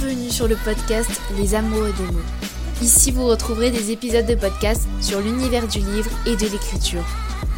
Bienvenue 0.00 0.30
sur 0.30 0.46
le 0.46 0.54
podcast 0.54 1.10
Les 1.36 1.56
Amoureux 1.56 1.92
des 1.92 2.12
mots. 2.12 2.22
Ici, 2.80 3.10
vous 3.10 3.26
retrouverez 3.26 3.72
des 3.72 3.90
épisodes 3.90 4.26
de 4.26 4.36
podcast 4.36 4.86
sur 5.00 5.20
l'univers 5.20 5.66
du 5.66 5.80
livre 5.80 6.10
et 6.24 6.36
de 6.36 6.46
l'écriture. 6.46 7.04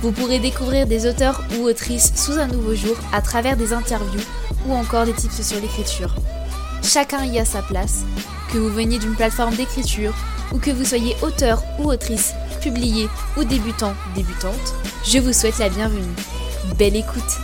Vous 0.01 0.11
pourrez 0.11 0.39
découvrir 0.39 0.87
des 0.87 1.07
auteurs 1.07 1.43
ou 1.59 1.65
autrices 1.65 2.13
sous 2.17 2.39
un 2.39 2.47
nouveau 2.47 2.75
jour 2.75 2.97
à 3.13 3.21
travers 3.21 3.59
des 3.59 3.75
interviews 3.75 4.23
ou 4.67 4.73
encore 4.73 5.05
des 5.05 5.13
tips 5.13 5.43
sur 5.43 5.61
l'écriture. 5.61 6.15
Chacun 6.83 7.25
y 7.27 7.39
a 7.39 7.45
sa 7.45 7.61
place, 7.61 8.05
que 8.51 8.59
vous 8.59 8.71
veniez 8.71 8.99
d'une 8.99 9.17
plateforme 9.17 9.55
d'écriture 9.55 10.15
ou 10.53 10.59
que 10.59 10.71
vous 10.71 10.85
soyez 10.87 11.17
auteur 11.21 11.63
ou 11.79 11.91
autrice, 11.91 12.33
publié 12.63 13.09
ou 13.37 13.45
débutant, 13.45 13.93
débutante, 14.15 14.75
je 15.05 15.19
vous 15.19 15.35
souhaite 15.35 15.59
la 15.59 15.69
bienvenue. 15.69 16.15
Belle 16.79 16.97
écoute 16.97 17.39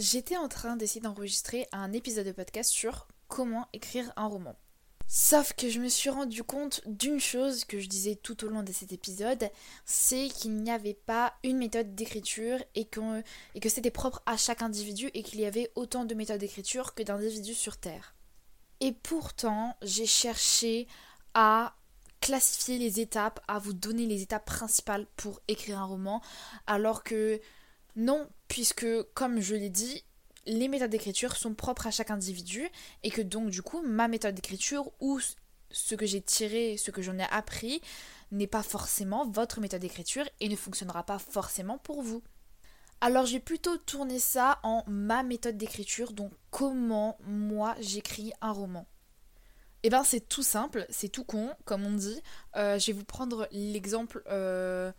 J'étais 0.00 0.38
en 0.38 0.48
train 0.48 0.76
d'essayer 0.76 1.02
d'enregistrer 1.02 1.68
un 1.72 1.92
épisode 1.92 2.24
de 2.24 2.32
podcast 2.32 2.70
sur 2.70 3.06
comment 3.28 3.68
écrire 3.74 4.10
un 4.16 4.28
roman. 4.28 4.56
Sauf 5.06 5.52
que 5.52 5.68
je 5.68 5.78
me 5.78 5.90
suis 5.90 6.08
rendu 6.08 6.42
compte 6.42 6.80
d'une 6.86 7.20
chose 7.20 7.66
que 7.66 7.78
je 7.78 7.86
disais 7.86 8.14
tout 8.14 8.42
au 8.46 8.48
long 8.48 8.62
de 8.62 8.72
cet 8.72 8.92
épisode, 8.92 9.50
c'est 9.84 10.28
qu'il 10.28 10.56
n'y 10.56 10.70
avait 10.70 10.94
pas 10.94 11.34
une 11.44 11.58
méthode 11.58 11.94
d'écriture 11.94 12.56
et 12.74 12.86
que, 12.86 13.22
et 13.54 13.60
que 13.60 13.68
c'était 13.68 13.90
propre 13.90 14.22
à 14.24 14.38
chaque 14.38 14.62
individu 14.62 15.10
et 15.12 15.22
qu'il 15.22 15.38
y 15.38 15.44
avait 15.44 15.70
autant 15.74 16.06
de 16.06 16.14
méthodes 16.14 16.40
d'écriture 16.40 16.94
que 16.94 17.02
d'individus 17.02 17.52
sur 17.52 17.76
Terre. 17.76 18.14
Et 18.80 18.92
pourtant, 18.92 19.76
j'ai 19.82 20.06
cherché 20.06 20.88
à 21.34 21.74
classifier 22.22 22.78
les 22.78 23.00
étapes, 23.00 23.40
à 23.48 23.58
vous 23.58 23.74
donner 23.74 24.06
les 24.06 24.22
étapes 24.22 24.46
principales 24.46 25.06
pour 25.16 25.42
écrire 25.46 25.78
un 25.78 25.84
roman, 25.84 26.22
alors 26.66 27.02
que 27.02 27.38
non, 27.96 28.28
puisque 28.48 28.86
comme 29.14 29.40
je 29.40 29.54
l'ai 29.54 29.70
dit, 29.70 30.04
les 30.46 30.68
méthodes 30.68 30.90
d'écriture 30.90 31.36
sont 31.36 31.54
propres 31.54 31.86
à 31.86 31.90
chaque 31.90 32.10
individu 32.10 32.68
et 33.02 33.10
que 33.10 33.22
donc 33.22 33.50
du 33.50 33.62
coup 33.62 33.82
ma 33.82 34.08
méthode 34.08 34.34
d'écriture 34.34 34.90
ou 35.00 35.20
ce 35.70 35.94
que 35.94 36.06
j'ai 36.06 36.20
tiré, 36.20 36.76
ce 36.76 36.90
que 36.90 37.02
j'en 37.02 37.18
ai 37.18 37.26
appris 37.30 37.80
n'est 38.32 38.46
pas 38.46 38.62
forcément 38.62 39.28
votre 39.28 39.60
méthode 39.60 39.80
d'écriture 39.80 40.28
et 40.40 40.48
ne 40.48 40.56
fonctionnera 40.56 41.04
pas 41.04 41.18
forcément 41.18 41.78
pour 41.78 42.02
vous. 42.02 42.22
Alors 43.00 43.26
j'ai 43.26 43.40
plutôt 43.40 43.76
tourné 43.78 44.18
ça 44.18 44.60
en 44.62 44.84
ma 44.86 45.22
méthode 45.22 45.56
d'écriture, 45.56 46.12
donc 46.12 46.32
comment 46.50 47.16
moi 47.24 47.74
j'écris 47.80 48.32
un 48.40 48.52
roman. 48.52 48.86
Eh 49.82 49.88
ben 49.88 50.04
c'est 50.04 50.28
tout 50.28 50.42
simple, 50.42 50.84
c'est 50.90 51.08
tout 51.08 51.24
con, 51.24 51.50
comme 51.64 51.86
on 51.86 51.92
dit. 51.92 52.22
Euh, 52.56 52.78
je 52.78 52.88
vais 52.88 52.92
vous 52.92 53.04
prendre 53.04 53.48
l'exemple 53.50 54.22
euh, 54.26 54.92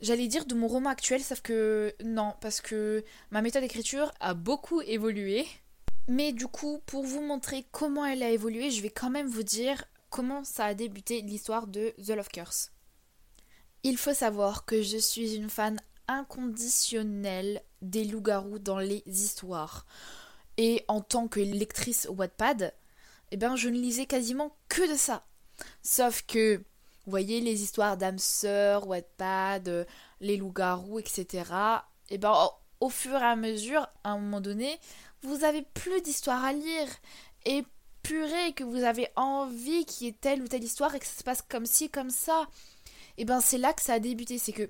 J'allais 0.00 0.28
dire 0.28 0.44
de 0.44 0.54
mon 0.54 0.68
roman 0.68 0.90
actuel, 0.90 1.22
sauf 1.22 1.40
que 1.40 1.94
non, 2.04 2.34
parce 2.40 2.60
que 2.60 3.04
ma 3.30 3.40
méthode 3.40 3.62
d'écriture 3.62 4.12
a 4.20 4.34
beaucoup 4.34 4.82
évolué. 4.82 5.46
Mais 6.08 6.32
du 6.32 6.46
coup, 6.46 6.80
pour 6.86 7.04
vous 7.04 7.22
montrer 7.22 7.66
comment 7.72 8.04
elle 8.04 8.22
a 8.22 8.30
évolué, 8.30 8.70
je 8.70 8.82
vais 8.82 8.90
quand 8.90 9.10
même 9.10 9.26
vous 9.26 9.42
dire 9.42 9.84
comment 10.10 10.44
ça 10.44 10.66
a 10.66 10.74
débuté 10.74 11.22
l'histoire 11.22 11.66
de 11.66 11.94
The 12.04 12.10
Love 12.10 12.28
Curse. 12.28 12.72
Il 13.82 13.96
faut 13.96 14.14
savoir 14.14 14.64
que 14.64 14.82
je 14.82 14.98
suis 14.98 15.34
une 15.34 15.50
fan 15.50 15.80
inconditionnelle 16.08 17.62
des 17.82 18.04
loups-garous 18.04 18.58
dans 18.58 18.78
les 18.78 19.02
histoires. 19.06 19.86
Et 20.58 20.84
en 20.88 21.00
tant 21.00 21.28
que 21.28 21.40
lectrice 21.40 22.06
Wattpad, 22.10 22.72
eh 23.30 23.36
ben 23.36 23.56
je 23.56 23.68
ne 23.68 23.78
lisais 23.78 24.06
quasiment 24.06 24.56
que 24.68 24.90
de 24.90 24.96
ça. 24.96 25.26
Sauf 25.82 26.22
que 26.22 26.62
vous 27.06 27.10
voyez 27.10 27.40
les 27.40 27.62
histoires 27.62 27.96
d'âmes 27.96 28.18
sœurs, 28.18 28.88
Wattpad, 28.88 29.68
euh, 29.68 29.84
les 30.20 30.36
loups-garous, 30.36 30.98
etc. 30.98 31.44
Et 32.08 32.14
eh 32.14 32.18
ben 32.18 32.34
au, 32.80 32.88
fur 32.88 33.14
et 33.14 33.24
à 33.24 33.36
mesure, 33.36 33.86
à 34.02 34.10
un 34.10 34.18
moment 34.18 34.40
donné, 34.40 34.78
vous 35.22 35.44
avez 35.44 35.62
plus 35.62 36.02
d'histoires 36.02 36.44
à 36.44 36.52
lire. 36.52 36.88
Et 37.44 37.64
purée 38.02 38.52
que 38.54 38.64
vous 38.64 38.82
avez 38.82 39.08
envie 39.14 39.84
qu'il 39.84 40.06
y 40.06 40.10
ait 40.10 40.16
telle 40.20 40.42
ou 40.42 40.48
telle 40.48 40.64
histoire 40.64 40.94
et 40.94 40.98
que 40.98 41.06
ça 41.06 41.18
se 41.18 41.24
passe 41.24 41.42
comme 41.42 41.66
ci, 41.66 41.90
comme 41.90 42.10
ça. 42.10 42.46
Et 43.18 43.22
eh 43.22 43.24
ben 43.24 43.40
c'est 43.40 43.58
là 43.58 43.72
que 43.72 43.82
ça 43.82 43.94
a 43.94 43.98
débuté. 44.00 44.38
C'est 44.38 44.52
que 44.52 44.68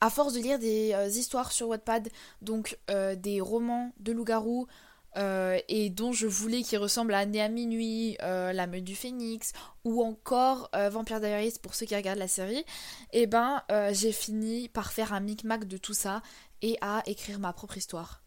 à 0.00 0.10
force 0.10 0.34
de 0.34 0.40
lire 0.40 0.58
des 0.58 0.92
euh, 0.94 1.08
histoires 1.08 1.50
sur 1.50 1.68
Wattpad, 1.68 2.08
donc 2.40 2.78
euh, 2.90 3.16
des 3.16 3.40
romans 3.40 3.92
de 3.98 4.12
loups-garous, 4.12 4.68
euh, 5.16 5.58
et 5.68 5.90
dont 5.90 6.12
je 6.12 6.26
voulais 6.26 6.62
qu'il 6.62 6.78
ressemble 6.78 7.14
à 7.14 7.24
Né 7.26 7.40
à 7.40 7.48
minuit, 7.48 8.16
euh, 8.22 8.52
La 8.52 8.66
meute 8.66 8.84
du 8.84 8.94
phénix 8.94 9.52
ou 9.84 10.02
encore 10.02 10.68
euh, 10.74 10.90
Vampire 10.90 11.20
Diaries 11.20 11.54
pour 11.62 11.74
ceux 11.74 11.86
qui 11.86 11.96
regardent 11.96 12.18
la 12.18 12.28
série, 12.28 12.64
et 13.12 13.22
eh 13.22 13.26
ben 13.26 13.62
j'ai 13.92 14.12
fini 14.12 14.68
par 14.68 14.92
faire 14.92 15.12
un 15.12 15.20
micmac 15.20 15.64
de 15.64 15.76
tout 15.76 15.94
ça 15.94 16.22
et 16.62 16.76
à 16.80 17.02
écrire 17.06 17.38
ma 17.38 17.52
propre 17.52 17.76
histoire. 17.76 18.22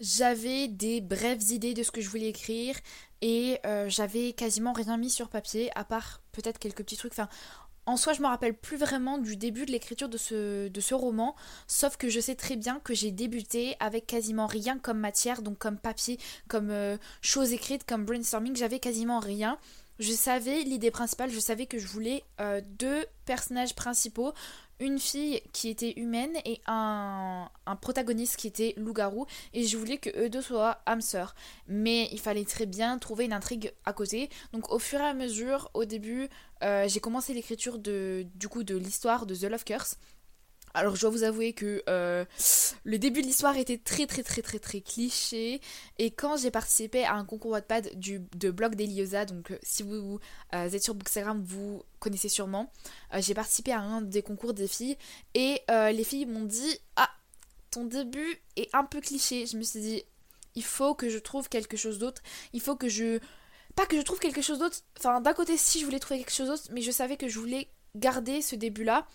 J'avais 0.00 0.68
des 0.68 1.00
brèves 1.00 1.50
idées 1.50 1.74
de 1.74 1.82
ce 1.82 1.90
que 1.90 2.00
je 2.00 2.08
voulais 2.08 2.28
écrire 2.28 2.76
et 3.20 3.60
j'avais 3.86 4.32
quasiment 4.32 4.72
rien 4.72 4.96
mis 4.96 5.10
sur 5.10 5.28
papier 5.28 5.70
à 5.76 5.84
part 5.84 6.22
peut-être 6.32 6.58
quelques 6.58 6.82
petits 6.82 6.96
trucs. 6.96 7.14
En 7.86 7.96
soi, 7.96 8.12
je 8.12 8.22
me 8.22 8.26
rappelle 8.26 8.54
plus 8.54 8.76
vraiment 8.76 9.18
du 9.18 9.36
début 9.36 9.66
de 9.66 9.72
l'écriture 9.72 10.08
de 10.08 10.16
ce, 10.16 10.94
roman, 10.94 11.34
sauf 11.66 11.96
que 11.96 12.08
je 12.08 12.20
sais 12.20 12.36
très 12.36 12.56
bien 12.56 12.80
que 12.84 12.94
j'ai 12.94 13.10
débuté 13.10 13.76
avec 13.80 14.06
quasiment 14.06 14.46
rien 14.46 14.78
comme 14.78 14.98
matière, 14.98 15.42
donc 15.42 15.58
comme 15.58 15.78
papier, 15.78 16.18
comme 16.48 16.70
euh, 16.70 16.96
choses 17.22 17.52
écrites, 17.52 17.84
comme 17.84 18.04
brainstorming, 18.04 18.54
j'avais 18.54 18.78
quasiment 18.78 19.18
rien. 19.18 19.58
Je 19.98 20.12
savais 20.12 20.62
l'idée 20.62 20.90
principale, 20.90 21.30
je 21.30 21.40
savais 21.40 21.66
que 21.66 21.78
je 21.78 21.86
voulais 21.86 22.24
euh, 22.40 22.60
deux 22.78 23.04
personnages 23.24 23.74
principaux, 23.74 24.32
une 24.82 24.98
fille 24.98 25.40
qui 25.52 25.68
était 25.68 25.94
humaine 25.96 26.36
et 26.44 26.60
un, 26.66 27.48
protagoniste 27.80 28.36
qui 28.36 28.48
était 28.48 28.74
loup-garou. 28.76 29.26
Et 29.54 29.64
je 29.64 29.76
voulais 29.76 29.98
que 29.98 30.10
eux 30.18 30.28
deux 30.28 30.42
soient 30.42 30.82
âmes. 30.86 31.00
Mais 31.68 32.08
il 32.12 32.20
fallait 32.20 32.44
très 32.44 32.66
bien 32.66 32.98
trouver 32.98 33.24
une 33.24 33.32
intrigue 33.32 33.72
à 33.84 33.92
côté. 33.92 34.28
Donc 34.52 34.70
au 34.72 34.78
fur 34.78 35.00
et 35.00 35.04
à 35.04 35.14
mesure, 35.14 35.70
au 35.74 35.84
début, 35.84 36.28
euh, 36.62 36.86
j'ai 36.88 37.00
commencé 37.00 37.32
l'écriture 37.32 37.78
de, 37.78 38.26
de 38.34 38.76
l'histoire 38.76 39.26
de 39.26 39.34
The 39.34 39.44
Love 39.44 39.64
Curse. 39.64 39.96
Alors 40.74 40.96
je 40.96 41.02
dois 41.02 41.10
vous 41.10 41.22
avouer 41.22 41.52
que 41.52 41.82
euh, 41.88 42.24
le 42.84 42.98
début 42.98 43.20
de 43.20 43.26
l'histoire 43.26 43.56
était 43.56 43.78
très 43.78 44.06
très 44.06 44.22
très 44.22 44.42
très 44.42 44.58
très 44.58 44.80
cliché. 44.80 45.60
Et 45.98 46.10
quand 46.10 46.36
j'ai 46.36 46.50
participé 46.50 47.04
à 47.04 47.14
un 47.14 47.24
concours 47.24 47.52
Wattpad 47.52 47.98
du, 47.98 48.22
de 48.36 48.50
blog 48.50 48.74
d'Eliosa, 48.74 49.24
donc 49.24 49.50
euh, 49.50 49.58
si 49.62 49.82
vous, 49.82 50.18
euh, 50.54 50.70
êtes 50.70 50.82
sur 50.82 50.94
Bookstagram 50.94 51.42
vous 51.44 51.82
connaissez 51.98 52.28
sûrement, 52.28 52.72
j'ai 53.18 53.34
participé 53.34 53.72
à 53.72 53.80
un 53.80 54.00
des 54.00 54.22
concours 54.22 54.54
des 54.54 54.66
filles. 54.66 54.96
Et 55.34 55.60
les 55.68 56.04
filles 56.04 56.26
m'ont 56.26 56.44
dit 56.44 56.78
ah 56.96 57.10
ton 57.70 57.84
début 57.84 58.40
est 58.56 58.68
un 58.74 58.84
peu 58.84 59.00
cliché. 59.00 59.46
Je 59.46 59.56
me 59.56 59.62
suis 59.62 59.80
dit 59.80 60.02
il 60.54 60.64
faut 60.64 60.94
que 60.94 61.08
je 61.08 61.18
trouve 61.18 61.48
quelque 61.48 61.76
chose 61.76 61.98
d'autre, 61.98 62.22
il 62.52 62.60
faut 62.60 62.76
que 62.76 62.88
je 62.88 63.18
pas 63.74 63.86
que 63.86 63.96
je 63.96 64.02
trouve 64.02 64.18
quelque 64.18 64.42
chose 64.42 64.58
d'autre, 64.58 64.78
enfin 64.98 65.20
d'un 65.20 65.32
côté 65.32 65.56
si 65.56 65.80
je 65.80 65.86
voulais 65.86 65.98
trouver 65.98 66.20
quelque 66.20 66.34
chose 66.34 66.48
d'autre, 66.48 66.64
mais 66.72 66.82
je 66.82 66.90
savais 66.90 67.16
que 67.16 67.28
je 67.28 67.38
voulais 67.38 67.68
garder 67.96 68.42
ce 68.42 68.54
début 68.54 68.84
là 68.84 69.06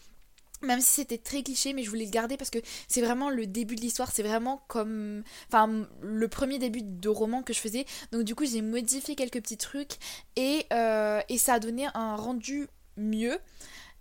même 0.61 0.81
si 0.81 0.89
c'était 0.89 1.17
très 1.17 1.43
cliché, 1.43 1.73
mais 1.73 1.83
je 1.83 1.89
voulais 1.89 2.05
le 2.05 2.11
garder 2.11 2.37
parce 2.37 2.49
que 2.49 2.59
c'est 2.87 3.01
vraiment 3.01 3.29
le 3.29 3.45
début 3.45 3.75
de 3.75 3.81
l'histoire, 3.81 4.11
c'est 4.11 4.23
vraiment 4.23 4.63
comme. 4.67 5.23
Enfin, 5.47 5.87
le 6.01 6.27
premier 6.27 6.59
début 6.59 6.81
de 6.83 7.09
roman 7.09 7.43
que 7.43 7.53
je 7.53 7.59
faisais. 7.59 7.85
Donc, 8.11 8.23
du 8.23 8.35
coup, 8.35 8.45
j'ai 8.45 8.61
modifié 8.61 9.15
quelques 9.15 9.41
petits 9.41 9.57
trucs 9.57 9.97
et, 10.35 10.65
euh, 10.73 11.21
et 11.29 11.37
ça 11.37 11.55
a 11.55 11.59
donné 11.59 11.87
un 11.93 12.15
rendu 12.15 12.67
mieux. 12.95 13.37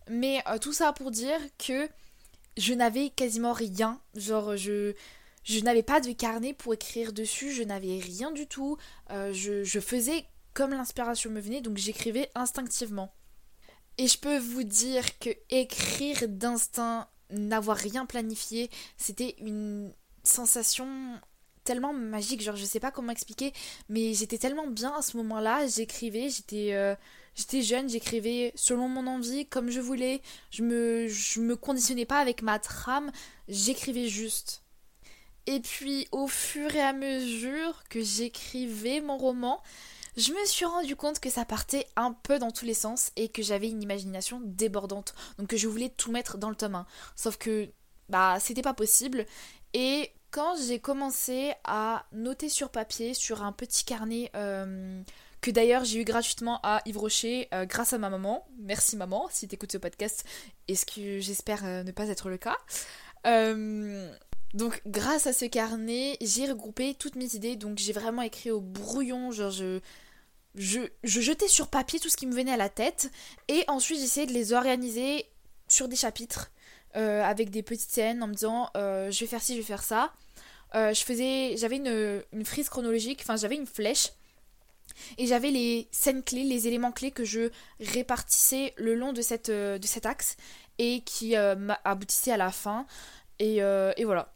Mais 0.09 0.43
euh, 0.49 0.59
tout 0.59 0.73
ça 0.73 0.93
pour 0.93 1.11
dire 1.11 1.39
que 1.59 1.89
je 2.57 2.75
n'avais 2.75 3.11
quasiment 3.11 3.53
rien. 3.53 4.01
Genre, 4.15 4.57
je. 4.57 4.95
Je 5.49 5.61
n'avais 5.61 5.85
pas 5.85 6.01
de 6.01 6.11
carnet 6.11 6.55
pour 6.55 6.75
écrire 6.75 7.13
dessus, 7.13 7.53
je 7.53 7.63
n'avais 7.63 8.01
rien 8.01 8.33
du 8.33 8.49
tout. 8.49 8.79
Euh, 9.13 9.33
je, 9.33 9.63
je 9.63 9.79
faisais 9.79 10.25
comme 10.55 10.73
l'inspiration 10.73 11.31
me 11.31 11.39
venait, 11.39 11.61
donc 11.61 11.77
j'écrivais 11.77 12.31
instinctivement. 12.35 13.15
Et 13.99 14.09
je 14.09 14.19
peux 14.19 14.39
vous 14.39 14.63
dire 14.63 15.19
que 15.19 15.31
écrire 15.51 16.29
d'instinct, 16.29 17.09
n'avoir 17.31 17.77
rien 17.77 18.07
planifié, 18.07 18.71
c'était 18.97 19.37
une 19.41 19.93
sensation 20.23 20.87
tellement 21.65 21.93
magique, 21.93 22.43
genre 22.43 22.57
je 22.57 22.65
sais 22.65 22.81
pas 22.81 22.91
comment 22.91 23.13
expliquer, 23.13 23.53
mais 23.89 24.15
j'étais 24.15 24.39
tellement 24.39 24.69
bien 24.69 24.95
à 24.95 25.03
ce 25.03 25.17
moment-là, 25.17 25.67
j'écrivais, 25.67 26.29
j'étais 26.31 26.75
euh, 26.75 26.95
jeune, 27.61 27.89
j'écrivais 27.89 28.53
selon 28.55 28.89
mon 28.89 29.07
envie, 29.07 29.47
comme 29.47 29.71
je 29.71 29.81
voulais, 29.81 30.23
je 30.51 30.63
me 30.63 31.09
je 31.09 31.41
me 31.41 31.57
conditionnais 31.57 32.07
pas 32.07 32.19
avec 32.19 32.43
ma 32.43 32.59
trame, 32.59 33.11
j'écrivais 33.49 34.09
juste. 34.09 34.63
Et 35.47 35.61
puis 35.61 36.09
au 36.13 36.27
fur 36.27 36.75
et 36.75 36.83
à 36.83 36.93
mesure 36.93 37.83
que 37.89 38.01
j'écrivais 38.01 39.01
mon 39.01 39.17
roman, 39.17 39.63
je 40.17 40.33
me 40.33 40.45
suis 40.47 40.65
rendu 40.65 40.97
compte 40.97 41.21
que 41.21 41.31
ça 41.31 41.45
partait 41.45 41.87
un 41.97 42.13
peu 42.13 42.39
dans 42.39 42.51
tous 42.51 42.65
les 42.65 42.75
sens 42.75 43.11
et 43.17 43.29
que 43.29 43.43
j'avais 43.43 43.69
une 43.69 43.83
imagination 43.83 44.41
débordante. 44.45 45.15
Donc 45.39 45.49
que 45.49 45.57
je 45.57 45.69
voulais 45.69 45.91
tout 45.91 46.11
mettre 46.11 46.39
dans 46.39 46.49
le 46.49 46.57
tome 46.57 46.77
1. 46.77 46.87
Sauf 47.17 47.37
que 47.37 47.69
bah 48.09 48.39
c'était 48.41 48.63
pas 48.63 48.75
possible. 48.75 49.27
Et 49.75 50.13
quand 50.31 50.55
j'ai 50.67 50.79
commencé 50.79 51.53
à 51.65 52.07
noter 52.13 52.49
sur 52.49 52.71
papier, 52.71 53.15
sur 53.15 53.43
un 53.43 53.53
petit 53.53 53.85
carnet 53.85 54.31
euh, 54.35 55.03
que 55.41 55.51
d'ailleurs 55.51 55.85
j'ai 55.85 56.01
eu 56.01 56.05
gratuitement 56.05 56.61
à 56.63 56.81
Yves 56.87 56.99
Rocher 56.99 57.49
euh, 57.53 57.67
grâce 57.67 57.93
à 57.93 57.99
ma 57.99 58.09
maman. 58.09 58.47
Merci 58.59 58.97
maman 58.97 59.29
si 59.31 59.49
t'écoutes 59.49 59.73
ce 59.73 59.79
podcast, 59.79 60.25
et 60.69 60.77
ce 60.77 60.87
que 60.87 61.21
j'espère 61.21 61.65
euh, 61.65 61.83
ne 61.83 61.91
pas 61.91 62.09
être 62.09 62.31
le 62.31 62.39
cas. 62.39 62.57
Donc 64.55 64.81
grâce 64.87 65.27
à 65.27 65.35
ce 65.35 65.45
carnet, 65.45 66.17
j'ai 66.23 66.47
regroupé 66.47 66.95
toutes 66.95 67.17
mes 67.17 67.35
idées, 67.35 67.57
donc 67.57 67.79
j'ai 67.79 67.93
vraiment 67.93 68.23
écrit 68.23 68.51
au 68.51 68.61
brouillon, 68.61 69.31
genre 69.31 69.51
je, 69.51 69.81
je, 70.57 70.81
je 71.05 71.21
jetais 71.21 71.49
sur 71.49 71.69
papier 71.69 72.01
tout 72.01 72.09
ce 72.09 72.17
qui 72.17 72.27
me 72.27 72.35
venait 72.35 72.53
à 72.53 72.57
la 72.57 72.69
tête, 72.69 73.11
et 73.49 73.65
ensuite 73.69 74.01
j'essayais 74.01 74.27
de 74.27 74.33
les 74.33 74.53
organiser 74.53 75.27
sur 75.69 75.89
des 75.89 75.97
chapitres, 75.97 76.51
avec 76.95 77.51
des 77.51 77.63
petites 77.63 77.91
scènes 77.91 78.23
en 78.23 78.27
me 78.27 78.33
disant 78.33 78.71
je 78.75 79.21
vais 79.21 79.27
faire 79.27 79.43
ci, 79.43 79.53
je 79.53 79.59
vais 79.59 79.67
faire 79.67 79.83
ça. 79.83 80.13
je 80.75 81.03
faisais, 81.05 81.57
j'avais 81.59 81.77
une, 81.77 82.45
frise 82.45 82.71
chronologique, 82.71 83.21
enfin 83.23 83.37
j'avais 83.37 83.57
une 83.57 83.67
flèche 83.67 84.13
et 85.19 85.27
j'avais 85.27 85.51
les 85.51 85.89
scènes 85.91 86.23
clés, 86.23 86.45
les 86.45 86.69
éléments 86.69 86.93
clés 86.93 87.11
que 87.11 87.25
je 87.25 87.51
répartissais 87.81 88.75
le 88.77 88.95
long 88.95 89.13
de, 89.13 89.23
cette, 89.23 89.49
euh, 89.49 89.79
de 89.79 89.87
cet 89.87 90.07
axe 90.07 90.37
et 90.79 91.01
qui 91.03 91.37
euh, 91.37 91.69
aboutissaient 91.85 92.33
à 92.33 92.37
la 92.37 92.51
fin. 92.51 92.87
Euh, 93.43 93.93
et, 93.97 94.05
voilà. 94.05 94.33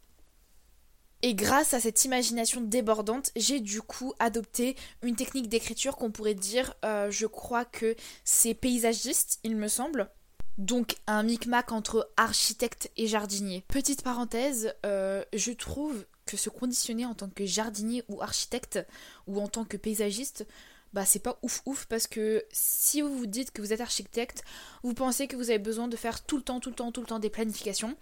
Et 1.23 1.35
grâce 1.35 1.73
à 1.73 1.79
cette 1.79 2.03
imagination 2.03 2.61
débordante, 2.61 3.31
j'ai 3.35 3.59
du 3.59 3.81
coup 3.81 4.13
adopté 4.19 4.75
une 5.03 5.15
technique 5.15 5.49
d'écriture 5.49 5.95
qu'on 5.95 6.11
pourrait 6.11 6.33
dire, 6.33 6.73
je 6.83 7.25
crois 7.27 7.65
que 7.65 7.95
c'est 8.23 8.55
paysagiste, 8.55 9.39
il 9.43 9.55
me 9.55 9.67
semble. 9.67 10.09
Donc 10.57 10.95
un 11.07 11.23
micmac 11.23 11.71
entre 11.71 12.11
architecte 12.17 12.91
et 12.97 13.07
jardinier. 13.07 13.63
Petite 13.67 14.01
parenthèse, 14.01 14.73
je 14.83 15.51
trouve 15.51 16.05
que 16.25 16.37
se 16.37 16.49
conditionner 16.49 17.05
en 17.05 17.13
tant 17.13 17.29
que 17.29 17.45
jardinier 17.45 18.03
ou 18.07 18.21
architecte 18.21 18.79
ou 19.27 19.39
en 19.39 19.47
tant 19.47 19.65
que 19.65 19.77
paysagiste, 19.77 20.45
bah 20.93 21.05
c'est 21.05 21.19
pas 21.19 21.39
ouf 21.41 21.61
ouf 21.65 21.85
parce 21.85 22.07
que 22.07 22.43
si 22.51 23.01
vous 23.01 23.15
vous 23.15 23.25
dites 23.25 23.51
que 23.51 23.61
vous 23.61 23.73
êtes 23.73 23.81
architecte, 23.81 24.43
vous 24.83 24.93
pensez 24.93 25.27
que 25.27 25.35
vous 25.35 25.49
avez 25.49 25.59
besoin 25.59 25.87
de 25.87 25.95
faire 25.95 26.23
tout 26.23 26.37
le 26.37 26.43
temps, 26.43 26.59
tout 26.59 26.69
le 26.69 26.75
temps, 26.75 26.91
tout 26.91 27.01
le 27.01 27.07
temps 27.07 27.19
des 27.19 27.29
planifications. 27.29 27.95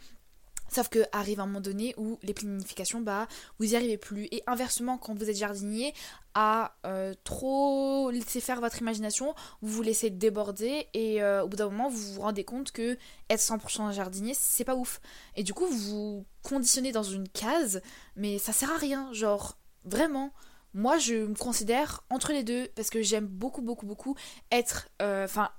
Sauf 0.72 0.90
que 0.90 1.04
arrive 1.12 1.40
un 1.40 1.46
moment 1.46 1.62
donné 1.62 1.94
où 1.98 2.20
les 2.24 2.34
planifications, 2.34 3.02
bah, 3.02 3.28
vous 3.58 3.68
n'y 3.68 3.76
arrivez 3.76 3.98
plus. 3.98 4.28
Et 4.32 4.44
inversement, 4.48 4.98
quand 4.98 5.18
vous 5.18 5.30
êtes 5.30 5.38
jardinier, 5.38 5.94
à 6.36 6.76
euh, 6.86 7.14
trop 7.24 8.12
laisser 8.12 8.40
faire 8.40 8.62
votre 8.62 8.80
imagination, 8.80 9.34
vous 9.62 9.74
vous 9.74 9.82
laissez 9.82 10.10
déborder 10.10 10.88
et 10.94 11.22
euh, 11.22 11.44
au 11.44 11.48
bout 11.48 11.58
d'un 11.58 11.70
moment, 11.70 11.90
vous 11.90 12.14
vous 12.14 12.22
rendez 12.22 12.44
compte 12.44 12.72
que 12.72 12.98
être 13.30 13.42
100% 13.42 13.92
jardinier, 13.92 14.34
c'est 14.38 14.64
pas 14.64 14.76
ouf. 14.76 15.02
Et 15.36 15.44
du 15.44 15.54
coup, 15.54 15.66
vous 15.66 15.78
vous 15.78 16.26
conditionnez 16.44 16.92
dans 16.92 17.04
une 17.04 17.28
case, 17.28 17.82
mais 18.16 18.38
ça 18.38 18.54
sert 18.54 18.72
à 18.72 18.78
rien. 18.78 19.12
Genre, 19.14 19.58
vraiment. 19.86 20.34
Moi, 20.76 21.00
je 21.00 21.16
me 21.16 21.36
considère 21.36 22.04
entre 22.12 22.32
les 22.32 22.44
deux 22.44 22.68
parce 22.76 22.92
que 22.92 23.02
j'aime 23.02 23.26
beaucoup, 23.26 23.64
beaucoup, 23.64 23.88
beaucoup 23.88 24.16
être, 24.52 24.88
euh, 25.02 25.26
enfin, 25.26 25.50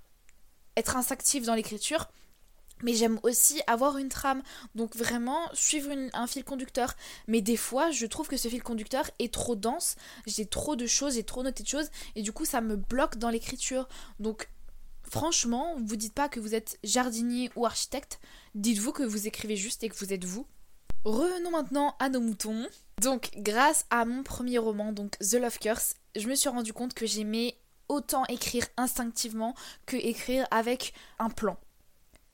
être 0.77 0.97
instinctif 0.97 1.45
dans 1.45 1.55
l'écriture 1.55 2.09
mais 2.83 2.95
j'aime 2.95 3.19
aussi 3.23 3.61
avoir 3.67 3.99
une 3.99 4.09
trame, 4.09 4.43
donc 4.75 4.97
vraiment 4.97 5.41
suivre 5.53 5.91
un 6.13 6.27
fil 6.27 6.45
conducteur. 6.45 6.95
Mais 7.27 7.41
des 7.41 7.57
fois, 7.57 7.91
je 7.91 8.07
trouve 8.07 8.29
que 8.29 8.37
ce 8.37 8.49
fil 8.49 8.63
conducteur 8.63 9.11
est 9.19 9.33
trop 9.33 9.57
dense, 9.57 9.97
j'ai 10.27 10.47
trop 10.47 10.77
de 10.77 10.87
choses, 10.87 11.15
j'ai 11.15 11.25
trop 11.25 11.43
noté 11.43 11.63
de 11.63 11.69
choses, 11.69 11.91
et 12.17 12.23
du 12.23 12.33
coup, 12.33 12.45
ça 12.45 12.61
me 12.61 12.77
bloque 12.77 13.17
dans 13.17 13.31
l'écriture. 13.31 13.89
Donc, 14.19 14.49
franchement, 15.03 15.77
vous 15.79 15.97
dites 15.97 16.15
pas 16.15 16.29
que 16.29 16.41
vous 16.41 16.55
êtes 16.55 16.79
jardinier 16.85 17.51
ou 17.57 17.67
architecte, 17.67 18.21
dites-vous 18.55 18.93
que 18.93 19.03
vous 19.03 19.27
écrivez 19.27 19.57
juste 19.57 19.83
et 19.85 19.89
que 19.89 19.97
vous 19.97 20.13
êtes 20.13 20.25
vous. 20.25 20.47
Revenons 21.05 21.51
maintenant 21.51 21.97
à 21.99 22.11
nos 22.11 22.21
moutons. 22.21 22.67
Donc, 23.01 23.31
grâce 23.37 23.87
à 23.89 24.05
mon 24.05 24.23
premier 24.23 24.59
roman, 24.59 24.93
donc 24.93 25.19
The 25.19 25.35
Love 25.35 25.59
Curse, 25.59 25.95
je 26.15 26.29
me 26.29 26.35
suis 26.35 26.51
rendu 26.51 26.75
compte 26.75 26.93
que 26.93 27.07
j'aimais 27.07 27.57
autant 27.89 28.25
écrire 28.27 28.67
instinctivement 28.77 29.55
que 29.87 29.97
écrire 29.97 30.47
avec 30.51 30.93
un 31.19 31.31
plan. 31.31 31.59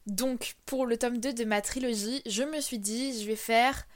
Donc, 0.07 0.55
pour 0.67 0.87
le 0.87 0.97
tome 0.97 1.19
2 1.19 1.33
de 1.33 1.45
ma 1.45 1.61
trilogie, 1.61 2.23
je 2.27 2.43
me 2.43 2.61
suis 2.61 2.79
dit, 2.79 3.21
je 3.21 3.27
vais 3.27 3.37
faire 3.37 3.87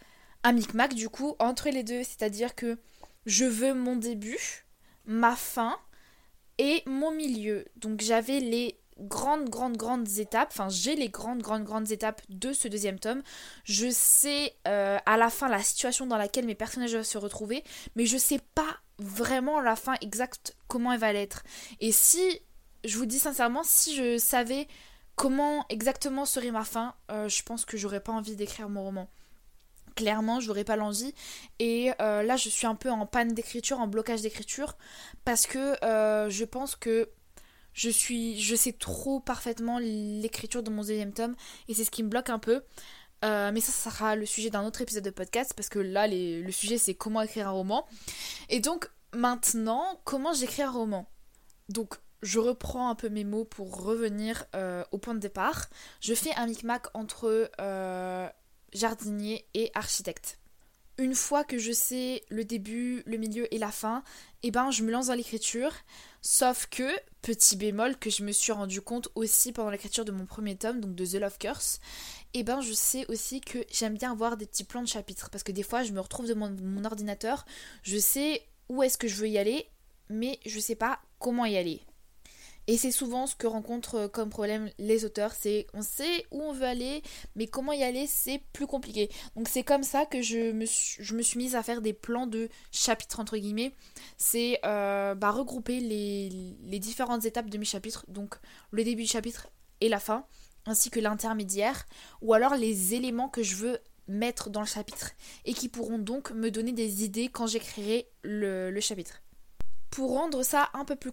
un 0.42 0.52
micmac 0.52 0.94
du 0.94 1.08
coup 1.08 1.36
entre 1.38 1.70
les 1.70 1.82
deux. 1.82 2.02
C'est-à-dire 2.02 2.54
que 2.54 2.78
je 3.26 3.44
veux 3.44 3.74
mon 3.74 3.96
début, 3.96 4.64
ma 5.06 5.36
fin 5.36 5.76
et 6.58 6.82
mon 6.86 7.12
milieu. 7.12 7.64
Donc, 7.76 8.00
j'avais 8.00 8.40
les 8.40 8.80
grandes, 9.00 9.48
grandes, 9.48 9.76
grandes 9.76 10.18
étapes. 10.18 10.48
Enfin, 10.52 10.68
j'ai 10.68 10.94
les 10.94 11.08
grandes, 11.08 11.42
grandes, 11.42 11.64
grandes 11.64 11.90
étapes 11.90 12.22
de 12.28 12.52
ce 12.52 12.68
deuxième 12.68 12.98
tome. 12.98 13.22
Je 13.64 13.90
sais 13.90 14.54
euh, 14.68 14.98
à 15.06 15.16
la 15.16 15.30
fin 15.30 15.48
la 15.48 15.62
situation 15.62 16.06
dans 16.06 16.16
laquelle 16.16 16.46
mes 16.46 16.54
personnages 16.54 16.94
vont 16.94 17.02
se 17.02 17.18
retrouver, 17.18 17.64
mais 17.96 18.06
je 18.06 18.18
sais 18.18 18.40
pas 18.54 18.76
vraiment 18.98 19.60
la 19.60 19.76
fin 19.76 19.94
exacte 20.02 20.56
comment 20.68 20.92
elle 20.92 21.00
va 21.00 21.12
l'être. 21.12 21.42
Et 21.80 21.92
si, 21.92 22.40
je 22.84 22.98
vous 22.98 23.06
dis 23.06 23.18
sincèrement, 23.18 23.62
si 23.64 23.96
je 23.96 24.18
savais 24.18 24.68
Comment 25.20 25.67
exactement 25.69 26.25
serait 26.25 26.50
ma 26.50 26.64
fin 26.64 26.94
euh, 27.11 27.28
Je 27.28 27.43
pense 27.43 27.67
que 27.67 27.76
j'aurais 27.76 28.00
pas 28.00 28.11
envie 28.11 28.37
d'écrire 28.37 28.70
mon 28.70 28.84
roman. 28.84 29.11
Clairement, 29.94 30.40
j'aurais 30.40 30.64
pas 30.64 30.76
l'envie. 30.76 31.14
Et 31.58 31.93
euh, 32.00 32.22
là, 32.22 32.38
je 32.38 32.49
suis 32.49 32.67
un 32.67 32.75
peu 32.75 32.90
en 32.90 33.05
panne 33.05 33.34
d'écriture, 33.34 33.81
en 33.81 33.87
blocage 33.87 34.22
d'écriture, 34.22 34.78
parce 35.26 35.46
que 35.46 35.76
euh, 35.84 36.31
je 36.31 36.43
pense 36.46 36.75
que 36.75 37.11
je 37.75 37.90
suis, 37.90 38.40
je 38.40 38.56
sais 38.56 38.72
trop 38.72 39.20
parfaitement 39.20 39.78
l'écriture 39.78 40.62
de 40.62 40.70
mon 40.70 40.81
deuxième 40.81 41.12
tome, 41.12 41.37
et 41.69 41.75
c'est 41.75 41.84
ce 41.84 41.90
qui 41.90 42.02
me 42.02 42.08
bloque 42.08 42.31
un 42.31 42.38
peu. 42.38 42.62
mais 43.22 43.61
ça, 43.61 43.72
ça 43.72 43.90
sera 43.90 44.17
le 44.17 44.25
sujet 44.25 44.49
d'un 44.49 44.64
autre 44.64 44.81
épisode 44.81 45.05
de 45.05 45.11
podcast, 45.11 45.52
parce 45.55 45.69
que 45.69 45.81
là, 45.81 46.08
le 46.08 46.50
sujet, 46.50 46.78
c'est 46.78 46.94
comment 46.94 47.20
écrire 47.20 47.46
un 47.46 47.52
roman. 47.52 47.87
Et 48.49 48.61
donc, 48.61 48.88
maintenant, 49.12 50.00
comment 50.05 50.32
j'écris 50.32 50.62
un 50.62 50.70
roman? 50.70 51.11
Donc, 51.69 51.99
je 52.22 52.38
reprends 52.38 52.90
un 52.90 52.94
peu 52.94 53.08
mes 53.08 53.25
mots 53.25 53.44
pour 53.44 53.82
revenir 53.82 54.44
euh, 54.55 54.84
au 54.93 54.99
point 54.99 55.14
de 55.14 55.20
départ. 55.20 55.69
Je 56.00 56.14
fais 56.14 56.34
un 56.37 56.46
micmac 56.46 56.87
entre 56.94 57.50
euh, 57.61 58.28
jardinier 58.72 59.46
et 59.55 59.70
architecte. 59.75 60.38
Une 60.99 61.14
fois 61.14 61.44
que 61.44 61.56
je 61.56 61.72
sais 61.72 62.22
le 62.28 62.44
début, 62.44 63.02
le 63.06 63.17
milieu 63.17 63.52
et 63.55 63.58
la 63.58 63.70
fin, 63.70 64.02
eh 64.43 64.50
ben 64.50 64.70
je 64.70 64.82
me 64.82 64.90
lance 64.90 65.06
dans 65.06 65.14
l'écriture. 65.14 65.72
Sauf 66.20 66.67
que, 66.67 66.90
petit 67.22 67.56
bémol 67.56 67.96
que 67.96 68.11
je 68.11 68.22
me 68.22 68.32
suis 68.32 68.52
rendu 68.52 68.82
compte 68.82 69.08
aussi 69.14 69.52
pendant 69.52 69.70
l'écriture 69.70 70.05
de 70.05 70.12
mon 70.12 70.26
premier 70.26 70.56
tome, 70.56 70.81
donc 70.81 70.94
de 70.94 71.06
The 71.06 71.14
Love 71.14 71.38
Curse, 71.38 71.81
eh 72.34 72.43
ben 72.43 72.61
je 72.61 72.75
sais 72.75 73.06
aussi 73.08 73.40
que 73.40 73.64
j'aime 73.72 73.96
bien 73.96 74.12
avoir 74.12 74.37
des 74.37 74.44
petits 74.44 74.64
plans 74.64 74.82
de 74.82 74.88
chapitres. 74.88 75.31
Parce 75.31 75.43
que 75.43 75.52
des 75.52 75.62
fois 75.62 75.84
je 75.84 75.93
me 75.93 76.00
retrouve 76.00 76.28
devant 76.28 76.50
mon 76.50 76.84
ordinateur, 76.84 77.46
je 77.82 77.96
sais 77.96 78.43
où 78.69 78.82
est-ce 78.82 78.99
que 78.99 79.08
je 79.08 79.17
veux 79.17 79.28
y 79.28 79.38
aller, 79.38 79.67
mais 80.11 80.38
je 80.44 80.61
sais 80.61 80.75
pas 80.75 81.00
comment 81.19 81.46
y 81.46 81.56
aller. 81.56 81.81
Et 82.66 82.76
c'est 82.76 82.90
souvent 82.90 83.26
ce 83.26 83.34
que 83.34 83.46
rencontrent 83.46 83.94
euh, 83.96 84.08
comme 84.08 84.31
problème 84.31 84.70
les 84.79 85.05
auteurs, 85.05 85.32
c'est 85.32 85.67
on 85.74 85.82
sait 85.82 86.26
où 86.31 86.40
on 86.40 86.52
veut 86.52 86.67
aller, 86.67 87.02
mais 87.34 87.46
comment 87.46 87.72
y 87.72 87.82
aller, 87.82 88.06
c'est 88.06 88.43
plus 88.52 88.67
compliqué. 88.67 89.10
Donc 89.34 89.48
c'est 89.48 89.62
comme 89.62 89.82
ça 89.82 90.06
que 90.06 90.22
je 90.22 90.52
me, 90.52 90.67
suis, 90.67 91.38
mise 91.38 91.56
à 91.56 91.62
faire 91.62 91.81
des 91.81 91.93
plans 91.93 92.26
de 92.26 92.48
chapitres, 92.70 93.20
entre 93.20 93.36
guillemets. 93.36 93.72
C'est 94.19 94.60
euh, 94.64 95.14
bah, 95.14 95.31
regrouper 95.31 95.81
les, 95.81 96.79
différentes 96.79 97.24
étapes 97.24 97.50
de 97.50 97.58
mes 97.58 97.64
chapitres, 97.64 98.05
donc 98.08 98.36
le 98.70 98.84
début 98.84 99.02
du 99.02 99.08
chapitre 99.08 99.48
et 99.81 99.88
la 99.88 100.00
fin, 100.00 100.24
ainsi 100.67 100.90
que 100.90 101.00
l'intermédiaire, 101.00 101.86
ou 102.22 102.34
alors 102.34 102.55
les 102.55 102.94
éléments 102.94 103.29
que 103.29 103.43
je 103.43 103.56
veux 103.56 103.79
mettre 104.08 104.50
dans 104.50 104.60
le 104.60 104.67
chapitre, 104.67 105.12
et 105.44 105.55
qui 105.55 105.69
pourront 105.69 105.98
donc 105.98 106.31
me 106.32 106.50
donner 106.50 106.72
des 106.72 107.05
idées 107.05 107.29
quand 107.29 107.46
j'écrirai 107.46 108.08
le 108.22 108.81
chapitre. 108.81 109.20
Pour 109.91 110.13
rendre 110.13 110.43
ça 110.44 110.70
un 110.75 110.85
peu 110.85 110.94
plus 110.97 111.11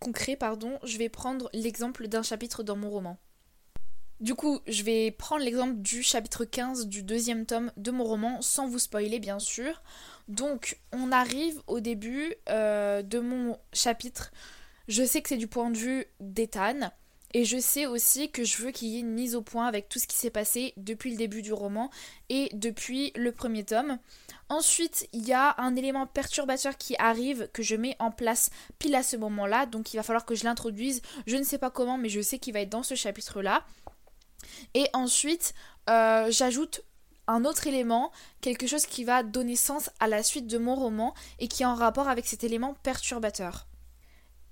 concret, 0.00 0.36
pardon, 0.36 0.78
je 0.84 0.98
vais 0.98 1.08
prendre 1.08 1.48
l'exemple 1.52 2.08
d'un 2.08 2.22
chapitre 2.22 2.62
dans 2.62 2.76
mon 2.76 2.90
roman. 2.90 3.18
Du 4.20 4.34
coup, 4.34 4.58
je 4.66 4.82
vais 4.82 5.12
prendre 5.12 5.44
l'exemple 5.44 5.76
du 5.76 6.02
chapitre 6.02 6.44
15 6.44 6.88
du 6.88 7.04
deuxième 7.04 7.46
tome 7.46 7.70
de 7.76 7.92
mon 7.92 8.04
roman, 8.04 8.42
sans 8.42 8.66
vous 8.66 8.80
spoiler 8.80 9.20
bien 9.20 9.38
sûr. 9.38 9.80
Donc, 10.26 10.80
on 10.92 11.12
arrive 11.12 11.62
au 11.68 11.78
début 11.78 12.34
euh, 12.48 13.02
de 13.02 13.20
mon 13.20 13.58
chapitre. 13.72 14.32
Je 14.88 15.04
sais 15.04 15.22
que 15.22 15.28
c'est 15.28 15.36
du 15.36 15.46
point 15.46 15.70
de 15.70 15.78
vue 15.78 16.06
d'Ethan. 16.18 16.90
Et 17.34 17.44
je 17.44 17.58
sais 17.58 17.86
aussi 17.86 18.30
que 18.30 18.42
je 18.42 18.62
veux 18.62 18.70
qu'il 18.70 18.88
y 18.88 18.96
ait 18.96 19.00
une 19.00 19.12
mise 19.12 19.34
au 19.34 19.42
point 19.42 19.66
avec 19.66 19.88
tout 19.88 19.98
ce 19.98 20.06
qui 20.06 20.16
s'est 20.16 20.30
passé 20.30 20.72
depuis 20.76 21.10
le 21.10 21.16
début 21.16 21.42
du 21.42 21.52
roman 21.52 21.90
et 22.30 22.48
depuis 22.54 23.12
le 23.16 23.32
premier 23.32 23.64
tome. 23.64 23.98
Ensuite, 24.48 25.08
il 25.12 25.26
y 25.26 25.34
a 25.34 25.54
un 25.58 25.76
élément 25.76 26.06
perturbateur 26.06 26.78
qui 26.78 26.96
arrive 26.98 27.50
que 27.52 27.62
je 27.62 27.76
mets 27.76 27.96
en 27.98 28.10
place 28.10 28.48
pile 28.78 28.94
à 28.94 29.02
ce 29.02 29.16
moment-là. 29.16 29.66
Donc 29.66 29.92
il 29.92 29.98
va 29.98 30.02
falloir 30.02 30.24
que 30.24 30.34
je 30.34 30.44
l'introduise. 30.44 31.02
Je 31.26 31.36
ne 31.36 31.42
sais 31.42 31.58
pas 31.58 31.70
comment, 31.70 31.98
mais 31.98 32.08
je 32.08 32.22
sais 32.22 32.38
qu'il 32.38 32.54
va 32.54 32.60
être 32.60 32.70
dans 32.70 32.82
ce 32.82 32.94
chapitre-là. 32.94 33.64
Et 34.72 34.86
ensuite, 34.94 35.54
euh, 35.90 36.30
j'ajoute 36.30 36.82
un 37.26 37.44
autre 37.44 37.66
élément, 37.66 38.10
quelque 38.40 38.66
chose 38.66 38.86
qui 38.86 39.04
va 39.04 39.22
donner 39.22 39.54
sens 39.54 39.90
à 40.00 40.08
la 40.08 40.22
suite 40.22 40.46
de 40.46 40.56
mon 40.56 40.74
roman 40.74 41.14
et 41.38 41.46
qui 41.46 41.62
est 41.62 41.66
en 41.66 41.74
rapport 41.74 42.08
avec 42.08 42.26
cet 42.26 42.42
élément 42.42 42.74
perturbateur. 42.82 43.66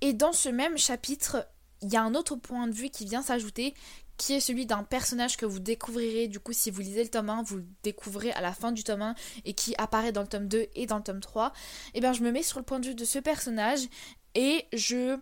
Et 0.03 0.13
dans 0.13 0.35
ce 0.35 0.51
même 0.51 0.77
chapitre, 0.77 1.49
il 1.83 1.93
y 1.93 1.97
a 1.97 2.03
un 2.03 2.15
autre 2.15 2.37
point 2.37 2.67
de 2.67 2.73
vue 2.73 2.91
qui 2.91 3.05
vient 3.05 3.23
s'ajouter 3.23 3.75
qui 4.17 4.33
est 4.33 4.41
celui 4.41 4.65
d'un 4.65 4.83
personnage 4.83 5.37
que 5.37 5.45
vous 5.45 5.61
découvrirez 5.61 6.27
du 6.27 6.41
coup 6.41 6.53
si 6.53 6.71
vous 6.71 6.81
lisez 6.81 7.03
le 7.03 7.11
tome 7.11 7.29
1, 7.29 7.43
vous 7.43 7.57
le 7.57 7.67
découvrez 7.83 8.33
à 8.33 8.41
la 8.41 8.53
fin 8.53 8.73
du 8.73 8.83
tome 8.83 9.03
1 9.03 9.15
et 9.45 9.53
qui 9.53 9.75
apparaît 9.77 10.13
dans 10.13 10.23
le 10.23 10.29
tome 10.29 10.49
2 10.49 10.69
et 10.75 10.87
dans 10.87 10.97
le 10.97 11.03
tome 11.03 11.21
3, 11.21 11.49
et 11.49 11.51
eh 11.95 12.01
bien 12.01 12.13
je 12.13 12.23
me 12.23 12.33
mets 12.33 12.43
sur 12.43 12.59
le 12.59 12.65
point 12.65 12.81
de 12.81 12.87
vue 12.87 12.95
de 12.95 13.05
ce 13.05 13.19
personnage 13.19 13.87
et 14.35 14.65
je 14.73 15.19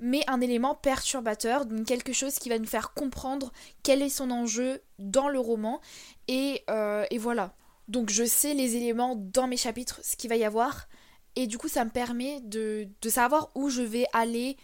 mets 0.00 0.24
un 0.28 0.40
élément 0.40 0.74
perturbateur, 0.74 1.66
donc 1.66 1.86
quelque 1.86 2.12
chose 2.12 2.34
qui 2.36 2.48
va 2.48 2.58
nous 2.58 2.66
faire 2.66 2.92
comprendre 2.92 3.52
quel 3.82 4.02
est 4.02 4.08
son 4.08 4.30
enjeu 4.30 4.82
dans 4.98 5.28
le 5.28 5.38
roman. 5.38 5.80
Et, 6.28 6.62
euh, 6.70 7.04
voilà. 7.18 7.54
Donc 7.88 8.10
je 8.10 8.24
sais 8.24 8.54
les 8.54 8.76
éléments 8.76 9.16
dans 9.16 9.46
mes 9.46 9.56
chapitres, 9.56 10.00
ce 10.02 10.16
qu'il 10.16 10.30
va 10.30 10.36
y 10.36 10.44
avoir. 10.44 10.88
Et 11.36 11.46
du 11.46 11.58
coup, 11.58 11.68
ça 11.68 11.84
me 11.84 11.90
permet 11.90 12.40
de, 12.42 12.88
de 13.00 13.08
savoir 13.08 13.50
où 13.54 13.68
je 13.68 13.82
vais 13.82 14.06
aller 14.12 14.56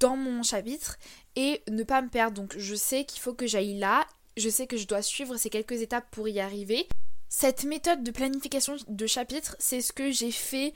dans 0.00 0.16
mon 0.16 0.42
chapitre 0.42 0.98
et 1.36 1.62
ne 1.68 1.82
pas 1.82 2.02
me 2.02 2.08
perdre. 2.08 2.40
Donc 2.40 2.54
je 2.56 2.74
sais 2.74 3.04
qu'il 3.04 3.20
faut 3.20 3.34
que 3.34 3.46
j'aille 3.46 3.78
là, 3.78 4.06
je 4.36 4.48
sais 4.48 4.66
que 4.66 4.76
je 4.76 4.86
dois 4.86 5.02
suivre 5.02 5.36
ces 5.36 5.50
quelques 5.50 5.80
étapes 5.80 6.06
pour 6.10 6.28
y 6.28 6.40
arriver. 6.40 6.86
Cette 7.28 7.64
méthode 7.64 8.02
de 8.02 8.10
planification 8.10 8.76
de 8.86 9.06
chapitres, 9.06 9.56
c'est 9.58 9.80
ce 9.80 9.92
que 9.92 10.10
j'ai 10.10 10.30
fait 10.30 10.72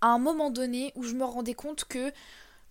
à 0.00 0.08
un 0.08 0.18
moment 0.18 0.50
donné 0.50 0.92
où 0.96 1.02
je 1.02 1.14
me 1.14 1.24
rendais 1.24 1.54
compte 1.54 1.84
que 1.84 2.12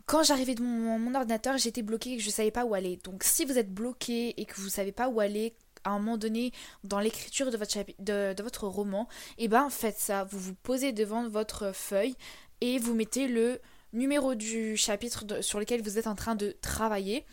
quand 0.05 0.23
j'arrivais 0.23 0.55
de 0.55 0.61
mon, 0.61 1.15
ordinateur, 1.15 1.57
j'étais 1.57 1.81
bloquée 1.81 2.13
et 2.13 2.17
que 2.17 2.21
je 2.21 2.27
ne 2.27 2.33
savais 2.33 2.51
pas 2.51 2.65
où 2.65 2.73
aller. 2.73 2.99
Donc 3.03 3.23
si 3.23 3.45
vous 3.45 3.57
êtes 3.57 3.73
bloqué 3.73 4.39
et 4.39 4.45
que 4.45 4.55
vous 4.55 4.65
ne 4.65 4.69
savez 4.69 4.91
pas 4.91 5.07
où 5.07 5.19
aller 5.19 5.55
à 5.85 5.91
un 5.91 5.99
moment 5.99 6.17
donné 6.17 6.51
dans 6.83 6.99
l'écriture 6.99 7.51
de 7.51 7.57
votre, 7.57 7.77
de 7.99 8.43
votre 8.43 8.67
roman, 8.67 9.07
et 9.37 9.45
eh 9.45 9.47
ben 9.47 9.69
faites 9.69 9.97
ça. 9.97 10.25
Vous 10.25 10.39
vous 10.39 10.55
posez 10.55 10.91
devant 10.91 11.27
votre 11.27 11.73
feuille 11.73 12.15
et 12.61 12.79
vous 12.79 12.93
mettez 12.93 13.27
le 13.27 13.59
numéro 13.93 14.35
du 14.35 14.75
chapitre 14.75 15.41
sur 15.41 15.59
lequel 15.59 15.81
vous 15.81 15.97
êtes 15.97 16.07
en 16.07 16.15
train 16.15 16.35
de 16.35 16.55
travailler 16.61 17.25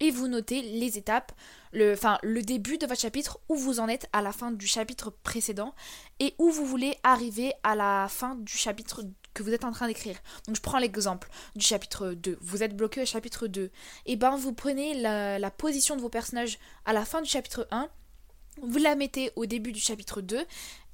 et 0.00 0.10
vous 0.10 0.28
notez 0.28 0.62
les 0.62 0.96
étapes, 0.96 1.32
le, 1.72 1.92
enfin, 1.92 2.18
le 2.22 2.42
début 2.42 2.78
de 2.78 2.86
votre 2.86 3.00
chapitre, 3.00 3.40
où 3.48 3.56
vous 3.56 3.80
en 3.80 3.88
êtes 3.88 4.08
à 4.12 4.22
la 4.22 4.32
fin 4.32 4.52
du 4.52 4.66
chapitre 4.66 5.10
précédent 5.10 5.74
et 6.20 6.34
où 6.38 6.50
vous 6.50 6.64
voulez 6.64 6.96
arriver 7.02 7.52
à 7.62 7.74
la 7.74 8.06
fin 8.08 8.36
du 8.36 8.56
chapitre 8.56 9.02
que 9.34 9.42
vous 9.42 9.52
êtes 9.52 9.64
en 9.64 9.72
train 9.72 9.86
d'écrire. 9.86 10.16
Donc 10.46 10.56
je 10.56 10.60
prends 10.60 10.78
l'exemple 10.78 11.28
du 11.56 11.64
chapitre 11.64 12.12
2. 12.12 12.38
Vous 12.40 12.62
êtes 12.62 12.76
bloqué 12.76 13.02
au 13.02 13.06
chapitre 13.06 13.46
2. 13.46 13.62
Et 13.62 13.70
eh 14.06 14.16
ben 14.16 14.36
vous 14.36 14.52
prenez 14.52 14.94
la, 14.94 15.50
position 15.50 15.96
de 15.96 16.00
vos 16.00 16.08
personnages 16.08 16.58
à 16.84 16.92
la 16.92 17.04
fin 17.04 17.22
du 17.22 17.28
chapitre 17.28 17.66
1, 17.70 17.88
vous 18.62 18.78
la 18.78 18.94
mettez 18.96 19.30
au 19.36 19.46
début 19.46 19.72
du 19.72 19.80
chapitre 19.80 20.20
2 20.20 20.44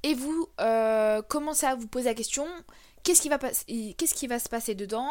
et 0.03 0.13
vous 0.13 0.47
euh, 0.61 1.21
commencez 1.23 1.65
à 1.65 1.75
vous 1.75 1.87
poser 1.87 2.05
la 2.05 2.13
question 2.13 2.45
qu'est-ce 3.05 3.21
qui 4.13 4.27
va, 4.27 4.39
se 4.39 4.49
passer 4.49 4.75
dedans? 4.75 5.09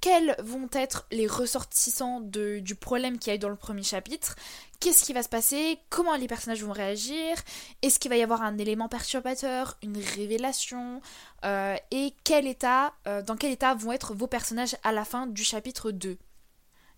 Quels 0.00 0.34
vont 0.42 0.68
être 0.72 1.06
les 1.12 1.26
ressortissants 1.26 2.20
du 2.20 2.74
problème 2.74 3.18
qu'il 3.18 3.30
y 3.30 3.32
a 3.32 3.36
eu 3.36 3.38
dans 3.38 3.48
le 3.48 3.56
premier 3.56 3.82
chapitre, 3.82 4.34
qu'est-ce 4.80 5.04
qui 5.04 5.12
va 5.12 5.22
se 5.22 5.28
passer, 5.28 5.78
comment 5.88 6.16
les 6.16 6.26
personnages 6.26 6.62
vont 6.62 6.72
réagir, 6.72 7.36
est-ce 7.82 7.98
qu'il 7.98 8.10
va 8.10 8.16
y 8.16 8.22
avoir 8.22 8.42
un 8.42 8.58
élément 8.58 8.88
perturbateur, 8.88 9.78
une 9.82 9.96
révélation, 9.96 11.00
euh, 11.44 11.76
et 11.90 12.14
quel 12.24 12.46
état, 12.46 12.94
euh, 13.06 13.22
dans 13.22 13.36
quel 13.36 13.52
état 13.52 13.74
vont 13.74 13.92
être 13.92 14.14
vos 14.14 14.26
personnages 14.26 14.76
à 14.82 14.92
la 14.92 15.04
fin 15.04 15.26
du 15.26 15.44
chapitre 15.44 15.90
2. 15.90 16.18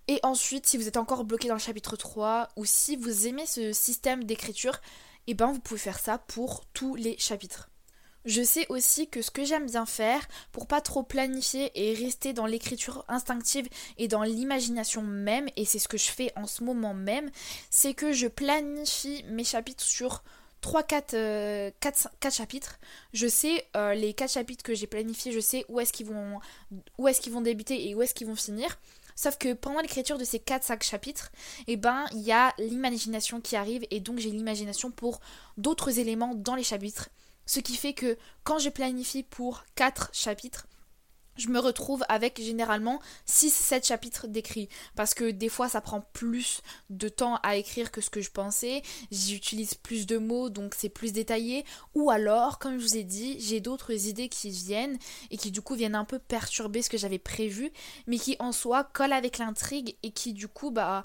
Et 0.08 0.20
ensuite, 0.22 0.66
si 0.66 0.76
vous 0.76 0.88
êtes 0.88 0.96
encore 0.96 1.24
bloqué 1.24 1.48
dans 1.48 1.54
le 1.54 1.60
chapitre 1.60 1.96
3, 1.96 2.48
ou 2.56 2.64
si 2.64 2.96
vous 2.96 3.26
aimez 3.26 3.46
ce 3.46 3.72
système 3.72 4.24
d'écriture, 4.24 4.80
et 5.28 5.32
eh 5.32 5.34
ben 5.34 5.50
vous 5.50 5.58
pouvez 5.58 5.80
faire 5.80 5.98
ça 5.98 6.18
pour 6.18 6.64
tous 6.72 6.94
les 6.94 7.18
chapitres. 7.18 7.68
Je 8.26 8.42
sais 8.42 8.66
aussi 8.68 9.08
que 9.08 9.22
ce 9.22 9.30
que 9.30 9.44
j'aime 9.44 9.66
bien 9.66 9.86
faire, 9.86 10.26
pour 10.50 10.66
pas 10.66 10.80
trop 10.80 11.04
planifier 11.04 11.70
et 11.74 11.94
rester 11.94 12.32
dans 12.32 12.46
l'écriture 12.46 13.04
instinctive 13.06 13.68
et 13.98 14.08
dans 14.08 14.22
l'imagination 14.22 15.02
même, 15.02 15.48
et 15.56 15.64
c'est 15.64 15.78
ce 15.78 15.86
que 15.86 15.96
je 15.96 16.10
fais 16.10 16.32
en 16.34 16.46
ce 16.46 16.64
moment 16.64 16.92
même, 16.92 17.30
c'est 17.70 17.94
que 17.94 18.12
je 18.12 18.26
planifie 18.26 19.24
mes 19.28 19.44
chapitres 19.44 19.84
sur 19.84 20.24
3-4 20.60 21.14
euh, 21.14 21.70
chapitres. 22.32 22.80
Je 23.12 23.28
sais 23.28 23.64
euh, 23.76 23.94
les 23.94 24.12
4 24.12 24.32
chapitres 24.32 24.64
que 24.64 24.74
j'ai 24.74 24.88
planifiés, 24.88 25.30
je 25.30 25.38
sais 25.38 25.64
où 25.68 25.78
est-ce 25.78 25.92
qu'ils 25.92 26.06
vont, 26.06 26.40
où 26.98 27.06
est 27.06 27.20
qu'ils 27.20 27.32
vont 27.32 27.42
débuter 27.42 27.88
et 27.88 27.94
où 27.94 28.02
est-ce 28.02 28.14
qu'ils 28.14 28.26
vont 28.26 28.34
finir. 28.34 28.76
Sauf 29.14 29.38
que 29.38 29.52
pendant 29.54 29.80
l'écriture 29.80 30.18
de 30.18 30.24
ces 30.24 30.38
4-5 30.38 30.82
chapitres, 30.82 31.30
eh 31.68 31.76
ben, 31.76 32.04
il 32.12 32.22
y 32.22 32.32
a 32.32 32.52
l'imagination 32.58 33.40
qui 33.40 33.54
arrive 33.54 33.86
et 33.90 34.00
donc 34.00 34.18
j'ai 34.18 34.30
l'imagination 34.30 34.90
pour 34.90 35.20
d'autres 35.56 36.00
éléments 36.00 36.34
dans 36.34 36.56
les 36.56 36.64
chapitres. 36.64 37.08
Ce 37.46 37.60
qui 37.60 37.76
fait 37.76 37.94
que 37.94 38.18
quand 38.44 38.58
je 38.58 38.70
planifie 38.70 39.22
pour 39.22 39.64
4 39.76 40.10
chapitres, 40.12 40.66
je 41.36 41.48
me 41.48 41.58
retrouve 41.58 42.04
avec 42.08 42.40
généralement 42.40 43.00
6-7 43.28 43.86
chapitres 43.86 44.26
d'écrit. 44.26 44.68
Parce 44.94 45.14
que 45.14 45.30
des 45.30 45.48
fois 45.48 45.68
ça 45.68 45.80
prend 45.80 46.00
plus 46.00 46.62
de 46.90 47.08
temps 47.08 47.36
à 47.42 47.56
écrire 47.56 47.90
que 47.90 48.00
ce 48.00 48.10
que 48.10 48.20
je 48.20 48.30
pensais, 48.30 48.82
j'utilise 49.10 49.74
plus 49.74 50.06
de 50.06 50.18
mots 50.18 50.48
donc 50.48 50.74
c'est 50.76 50.88
plus 50.88 51.12
détaillé. 51.12 51.64
Ou 51.94 52.10
alors 52.10 52.58
comme 52.58 52.78
je 52.78 52.84
vous 52.84 52.96
ai 52.96 53.04
dit 53.04 53.38
j'ai 53.40 53.60
d'autres 53.60 54.08
idées 54.08 54.28
qui 54.28 54.50
viennent 54.50 54.98
et 55.30 55.36
qui 55.36 55.50
du 55.50 55.60
coup 55.60 55.74
viennent 55.74 55.94
un 55.94 56.04
peu 56.04 56.18
perturber 56.18 56.82
ce 56.82 56.90
que 56.90 56.98
j'avais 56.98 57.18
prévu 57.18 57.70
mais 58.06 58.18
qui 58.18 58.36
en 58.38 58.52
soi 58.52 58.84
collent 58.84 59.12
avec 59.12 59.38
l'intrigue 59.38 59.96
et 60.02 60.10
qui 60.10 60.32
du 60.32 60.48
coup 60.48 60.70
bah 60.70 61.04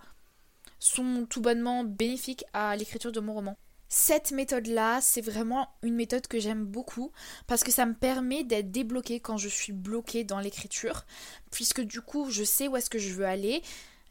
sont 0.80 1.28
tout 1.30 1.42
bonnement 1.42 1.84
bénéfiques 1.84 2.46
à 2.54 2.76
l'écriture 2.76 3.12
de 3.12 3.20
mon 3.20 3.34
roman. 3.34 3.58
Cette 3.94 4.32
méthode-là, 4.32 5.00
c'est 5.02 5.20
vraiment 5.20 5.68
une 5.84 5.96
méthode 5.96 6.26
que 6.26 6.40
j'aime 6.40 6.64
beaucoup 6.64 7.12
parce 7.46 7.62
que 7.62 7.74
ça 7.74 7.86
me 7.86 7.94
permet 7.94 8.46
d'être 8.46 8.72
débloqué 8.72 9.20
quand 9.20 9.36
je 9.36 9.50
suis 9.50 9.74
bloquée 9.74 10.24
dans 10.24 10.40
l'écriture, 10.40 11.06
puisque 11.52 11.82
du 11.82 12.00
coup, 12.00 12.32
je 12.32 12.46
sais 12.46 12.70
où 12.70 12.78
est-ce 12.78 12.90
que 12.90 13.00
je 13.00 13.14
veux 13.14 13.26
aller 13.26 13.62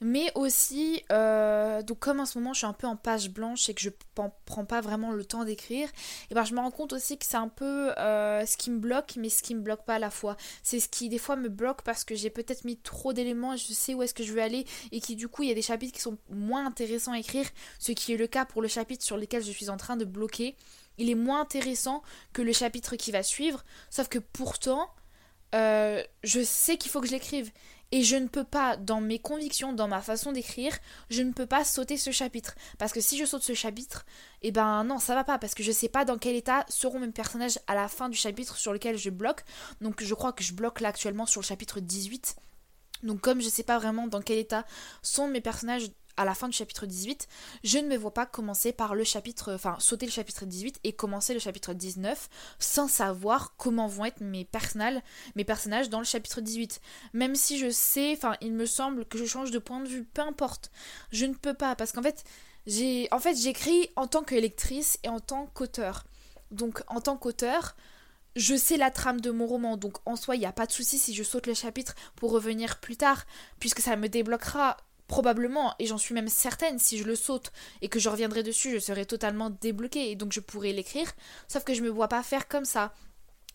mais 0.00 0.32
aussi, 0.34 1.02
euh, 1.12 1.82
donc 1.82 1.98
comme 1.98 2.20
en 2.20 2.26
ce 2.26 2.38
moment 2.38 2.54
je 2.54 2.58
suis 2.58 2.66
un 2.66 2.72
peu 2.72 2.86
en 2.86 2.96
page 2.96 3.28
blanche 3.30 3.68
et 3.68 3.74
que 3.74 3.82
je 3.82 3.90
prends 4.14 4.64
pas 4.64 4.80
vraiment 4.80 5.12
le 5.12 5.24
temps 5.24 5.44
d'écrire, 5.44 5.88
et 6.30 6.34
ben 6.34 6.44
je 6.44 6.54
me 6.54 6.60
rends 6.60 6.70
compte 6.70 6.94
aussi 6.94 7.18
que 7.18 7.26
c'est 7.26 7.36
un 7.36 7.48
peu 7.48 7.92
euh, 7.98 8.46
ce 8.46 8.56
qui 8.56 8.70
me 8.70 8.78
bloque, 8.78 9.14
mais 9.16 9.28
ce 9.28 9.42
qui 9.42 9.54
me 9.54 9.60
bloque 9.60 9.84
pas 9.84 9.96
à 9.96 9.98
la 9.98 10.10
fois. 10.10 10.36
C'est 10.62 10.80
ce 10.80 10.88
qui 10.88 11.08
des 11.10 11.18
fois 11.18 11.36
me 11.36 11.48
bloque 11.48 11.82
parce 11.82 12.04
que 12.04 12.14
j'ai 12.14 12.30
peut-être 12.30 12.64
mis 12.64 12.78
trop 12.78 13.12
d'éléments 13.12 13.52
et 13.54 13.58
je 13.58 13.72
sais 13.72 13.94
où 13.94 14.02
est-ce 14.02 14.14
que 14.14 14.24
je 14.24 14.32
veux 14.32 14.42
aller 14.42 14.64
et 14.90 15.00
qui 15.00 15.16
du 15.16 15.28
coup 15.28 15.42
il 15.42 15.50
y 15.50 15.52
a 15.52 15.54
des 15.54 15.62
chapitres 15.62 15.94
qui 15.94 16.00
sont 16.02 16.16
moins 16.30 16.66
intéressants 16.66 17.12
à 17.12 17.18
écrire, 17.18 17.46
ce 17.78 17.92
qui 17.92 18.14
est 18.14 18.16
le 18.16 18.26
cas 18.26 18.46
pour 18.46 18.62
le 18.62 18.68
chapitre 18.68 19.04
sur 19.04 19.18
lequel 19.18 19.44
je 19.44 19.50
suis 19.50 19.68
en 19.68 19.76
train 19.76 19.96
de 19.96 20.04
bloquer. 20.06 20.56
Il 20.96 21.10
est 21.10 21.14
moins 21.14 21.42
intéressant 21.42 22.02
que 22.32 22.42
le 22.42 22.52
chapitre 22.52 22.96
qui 22.96 23.10
va 23.10 23.22
suivre, 23.22 23.64
sauf 23.90 24.08
que 24.08 24.18
pourtant 24.18 24.90
euh, 25.54 26.02
je 26.22 26.42
sais 26.42 26.76
qu'il 26.76 26.90
faut 26.90 27.00
que 27.00 27.06
je 27.06 27.12
l'écrive. 27.12 27.50
Et 27.92 28.02
je 28.04 28.16
ne 28.16 28.28
peux 28.28 28.44
pas, 28.44 28.76
dans 28.76 29.00
mes 29.00 29.18
convictions, 29.18 29.72
dans 29.72 29.88
ma 29.88 30.00
façon 30.00 30.30
d'écrire, 30.32 30.78
je 31.08 31.22
ne 31.22 31.32
peux 31.32 31.46
pas 31.46 31.64
sauter 31.64 31.96
ce 31.96 32.12
chapitre. 32.12 32.54
Parce 32.78 32.92
que 32.92 33.00
si 33.00 33.18
je 33.18 33.24
saute 33.24 33.42
ce 33.42 33.54
chapitre, 33.54 34.06
eh 34.42 34.52
ben 34.52 34.84
non, 34.84 34.98
ça 34.98 35.14
va 35.14 35.24
pas. 35.24 35.38
Parce 35.38 35.54
que 35.54 35.62
je 35.62 35.72
sais 35.72 35.88
pas 35.88 36.04
dans 36.04 36.18
quel 36.18 36.36
état 36.36 36.64
seront 36.68 37.00
mes 37.00 37.10
personnages 37.10 37.58
à 37.66 37.74
la 37.74 37.88
fin 37.88 38.08
du 38.08 38.16
chapitre 38.16 38.56
sur 38.56 38.72
lequel 38.72 38.96
je 38.96 39.10
bloque. 39.10 39.44
Donc 39.80 40.02
je 40.02 40.14
crois 40.14 40.32
que 40.32 40.44
je 40.44 40.52
bloque 40.52 40.80
là 40.80 40.90
actuellement 40.90 41.26
sur 41.26 41.40
le 41.40 41.46
chapitre 41.46 41.80
18. 41.80 42.36
Donc 43.02 43.20
comme 43.20 43.40
je 43.40 43.48
sais 43.48 43.62
pas 43.62 43.78
vraiment 43.78 44.06
dans 44.06 44.20
quel 44.20 44.38
état 44.38 44.64
sont 45.02 45.26
mes 45.28 45.40
personnages 45.40 45.90
à 46.20 46.26
la 46.26 46.34
fin 46.34 46.48
du 46.48 46.56
chapitre 46.56 46.84
18, 46.84 47.28
je 47.64 47.78
ne 47.78 47.88
me 47.88 47.96
vois 47.96 48.12
pas 48.12 48.26
commencer 48.26 48.72
par 48.72 48.94
le 48.94 49.04
chapitre, 49.04 49.54
enfin 49.54 49.76
sauter 49.78 50.04
le 50.04 50.12
chapitre 50.12 50.44
18 50.44 50.80
et 50.84 50.92
commencer 50.92 51.32
le 51.32 51.40
chapitre 51.40 51.72
19 51.72 52.28
sans 52.58 52.88
savoir 52.88 53.54
comment 53.56 53.86
vont 53.86 54.04
être 54.04 54.20
mes 54.20 54.44
personnages, 54.44 55.00
mes 55.34 55.44
personnages 55.44 55.88
dans 55.88 55.98
le 55.98 56.04
chapitre 56.04 56.42
18. 56.42 56.82
Même 57.14 57.34
si 57.34 57.58
je 57.58 57.70
sais, 57.70 58.12
enfin 58.14 58.36
il 58.42 58.52
me 58.52 58.66
semble 58.66 59.06
que 59.06 59.16
je 59.16 59.24
change 59.24 59.50
de 59.50 59.58
point 59.58 59.80
de 59.80 59.88
vue, 59.88 60.04
peu 60.04 60.20
importe, 60.20 60.70
je 61.10 61.24
ne 61.24 61.32
peux 61.32 61.54
pas 61.54 61.74
parce 61.74 61.92
qu'en 61.92 62.02
fait 62.02 62.22
j'ai, 62.66 63.08
en 63.12 63.18
fait 63.18 63.34
j'écris 63.34 63.88
en 63.96 64.06
tant 64.06 64.22
qu'électrice 64.22 64.98
et 65.02 65.08
en 65.08 65.20
tant 65.20 65.46
qu'auteur. 65.46 66.04
Donc 66.50 66.82
en 66.88 67.00
tant 67.00 67.16
qu'auteur, 67.16 67.76
je 68.36 68.54
sais 68.54 68.76
la 68.76 68.90
trame 68.90 69.22
de 69.22 69.30
mon 69.30 69.46
roman, 69.46 69.78
donc 69.78 69.96
en 70.04 70.16
soi, 70.16 70.36
il 70.36 70.40
n'y 70.40 70.46
a 70.46 70.52
pas 70.52 70.66
de 70.66 70.72
souci 70.72 70.98
si 70.98 71.14
je 71.14 71.22
saute 71.22 71.46
le 71.46 71.54
chapitre 71.54 71.94
pour 72.14 72.30
revenir 72.30 72.78
plus 72.78 72.96
tard, 72.96 73.24
puisque 73.58 73.80
ça 73.80 73.96
me 73.96 74.08
débloquera 74.08 74.76
probablement, 75.10 75.74
et 75.80 75.86
j'en 75.86 75.98
suis 75.98 76.14
même 76.14 76.28
certaine, 76.28 76.78
si 76.78 76.96
je 76.96 77.02
le 77.02 77.16
saute 77.16 77.50
et 77.82 77.88
que 77.88 77.98
je 77.98 78.08
reviendrai 78.08 78.44
dessus, 78.44 78.70
je 78.70 78.78
serai 78.78 79.04
totalement 79.04 79.50
débloquée 79.50 80.12
et 80.12 80.14
donc 80.14 80.32
je 80.32 80.38
pourrai 80.38 80.72
l'écrire. 80.72 81.10
Sauf 81.48 81.64
que 81.64 81.74
je 81.74 81.82
me 81.82 81.88
vois 81.88 82.06
pas 82.06 82.22
faire 82.22 82.46
comme 82.46 82.64
ça. 82.64 82.94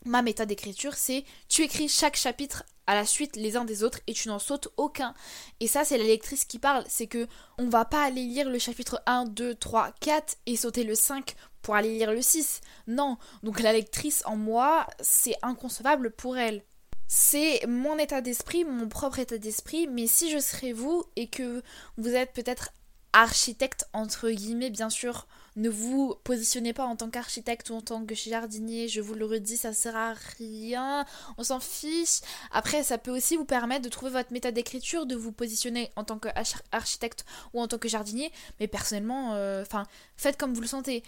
Ma 0.04 0.22
méthode 0.22 0.50
d'écriture, 0.50 0.96
c'est 0.96 1.24
tu 1.48 1.62
écris 1.64 1.88
chaque 1.88 2.18
chapitre 2.18 2.66
à 2.88 2.94
la 2.94 3.06
suite 3.06 3.38
les 3.38 3.56
uns 3.56 3.64
des 3.64 3.84
autres 3.84 4.02
et 4.06 4.14
tu 4.14 4.28
n'en 4.28 4.38
sautes 4.38 4.68
aucun. 4.76 5.14
Et 5.62 5.68
ça, 5.68 5.86
c'est 5.86 5.98
la 5.98 6.04
lectrice 6.04 6.44
qui 6.44 6.60
parle, 6.60 6.84
c'est 6.90 7.08
que 7.08 7.26
on 7.58 7.70
va 7.70 7.86
pas 7.86 8.04
aller 8.04 8.26
lire 8.26 8.50
le 8.50 8.60
chapitre 8.60 9.02
1, 9.06 9.24
2, 9.24 9.56
3, 9.56 9.94
4 10.02 10.38
et 10.46 10.58
sauter 10.58 10.84
le 10.84 10.94
5 10.94 11.36
pour 11.62 11.76
aller 11.76 11.98
lire 11.98 12.12
le 12.12 12.22
6. 12.22 12.60
Non. 12.88 13.18
Donc 13.44 13.62
la 13.62 13.72
lectrice 13.72 14.24
en 14.26 14.36
moi, 14.36 14.86
c'est 15.00 15.38
inconcevable 15.42 16.12
pour 16.12 16.38
elle 16.38 16.64
c'est 17.08 17.66
mon 17.68 17.98
état 17.98 18.22
d'esprit, 18.22 18.66
mon 18.66 18.88
propre 18.88 19.20
état 19.20 19.38
d'esprit, 19.38 19.88
mais 19.88 20.08
si 20.08 20.32
je 20.32 20.40
serais 20.40 20.74
vous 20.74 21.04
et 21.16 21.28
que 21.28 21.62
vous 21.98 22.10
êtes 22.10 22.34
peut-être 22.34 22.72
architecte 23.16 23.88
entre 23.94 24.30
guillemets 24.30 24.70
bien 24.70 24.90
sûr 24.90 25.26
ne 25.56 25.70
vous 25.70 26.16
positionnez 26.26 26.74
pas 26.74 26.84
en 26.86 26.98
tant 26.98 27.10
qu'architecte 27.10 27.70
ou 27.70 27.76
en 27.76 27.82
tant 27.82 28.06
que 28.06 28.14
jardinier 28.14 28.90
je 28.90 29.00
vous 29.00 29.14
le 29.14 29.26
redis 29.26 29.56
ça 29.56 29.72
sert 29.72 29.96
à 29.96 30.14
rien 30.38 31.06
on 31.38 31.44
s'en 31.46 31.62
fiche. 31.62 32.20
Après 32.52 32.84
ça 32.84 32.98
peut 32.98 33.12
aussi 33.16 33.38
vous 33.38 33.46
permettre 33.46 33.84
de 33.84 33.90
trouver 33.90 34.12
votre 34.12 34.34
méthode 34.34 34.54
d'écriture 34.54 35.06
de 35.06 35.16
vous 35.16 35.32
positionner 35.32 35.92
en 35.96 36.04
tant 36.04 36.20
qu'architecte 36.20 37.26
ou 37.54 37.62
en 37.62 37.70
tant 37.70 37.78
que 37.78 37.88
jardinier 37.88 38.34
mais 38.60 38.68
personnellement 38.68 39.36
euh, 39.36 39.62
enfin 39.62 39.86
faites 40.18 40.36
comme 40.36 40.54
vous 40.54 40.62
le 40.62 40.68
sentez. 40.68 41.02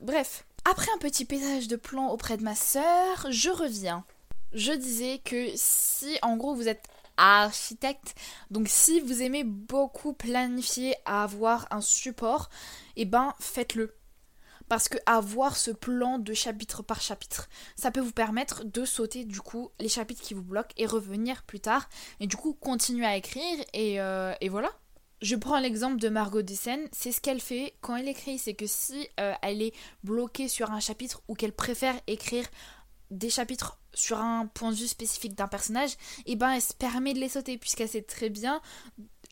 Bref 0.00 0.44
après 0.64 0.88
un 0.92 0.98
petit 0.98 1.24
pétage 1.24 1.68
de 1.68 1.76
plomb 1.76 2.08
auprès 2.08 2.36
de 2.36 2.42
ma 2.42 2.56
sœur 2.56 3.30
je 3.30 3.50
reviens 3.50 4.04
je 4.54 4.72
disais 4.72 5.20
que 5.24 5.48
si 5.54 6.18
en 6.22 6.36
gros 6.36 6.54
vous 6.54 6.68
êtes 6.68 6.88
architecte. 7.16 8.14
Donc 8.50 8.68
si 8.68 9.00
vous 9.00 9.22
aimez 9.22 9.44
beaucoup 9.44 10.12
planifier, 10.12 10.94
avoir 11.04 11.66
un 11.70 11.80
support, 11.80 12.48
eh 12.96 13.04
ben 13.04 13.34
faites-le. 13.38 13.94
Parce 14.68 14.88
que 14.88 14.96
avoir 15.04 15.56
ce 15.56 15.70
plan 15.70 16.18
de 16.18 16.32
chapitre 16.32 16.82
par 16.82 17.00
chapitre, 17.00 17.48
ça 17.76 17.90
peut 17.90 18.00
vous 18.00 18.12
permettre 18.12 18.64
de 18.64 18.84
sauter 18.86 19.24
du 19.24 19.40
coup 19.40 19.70
les 19.78 19.90
chapitres 19.90 20.22
qui 20.22 20.32
vous 20.32 20.42
bloquent 20.42 20.74
et 20.78 20.86
revenir 20.86 21.42
plus 21.42 21.60
tard. 21.60 21.88
Et 22.18 22.26
du 22.26 22.36
coup 22.36 22.54
continuer 22.54 23.04
à 23.04 23.16
écrire 23.16 23.58
et, 23.74 24.00
euh, 24.00 24.32
et 24.40 24.48
voilà. 24.48 24.70
Je 25.20 25.36
prends 25.36 25.58
l'exemple 25.58 25.98
de 25.98 26.08
Margot 26.08 26.42
Dessen, 26.42 26.86
c'est 26.92 27.12
ce 27.12 27.20
qu'elle 27.20 27.40
fait 27.40 27.74
quand 27.80 27.96
elle 27.96 28.08
écrit, 28.08 28.38
c'est 28.38 28.52
que 28.52 28.66
si 28.66 29.08
euh, 29.20 29.32
elle 29.42 29.62
est 29.62 29.72
bloquée 30.02 30.48
sur 30.48 30.70
un 30.70 30.80
chapitre 30.80 31.22
ou 31.28 31.34
qu'elle 31.34 31.54
préfère 31.54 31.94
écrire 32.06 32.44
des 33.18 33.30
chapitres 33.30 33.78
sur 33.92 34.18
un 34.18 34.46
point 34.46 34.70
de 34.70 34.76
vue 34.76 34.88
spécifique 34.88 35.34
d'un 35.34 35.48
personnage, 35.48 35.92
et 36.26 36.32
eh 36.32 36.36
ben 36.36 36.50
elle 36.50 36.62
se 36.62 36.74
permet 36.74 37.14
de 37.14 37.20
les 37.20 37.28
sauter 37.28 37.58
puisqu'elle 37.58 37.88
sait 37.88 38.02
très 38.02 38.28
bien 38.28 38.60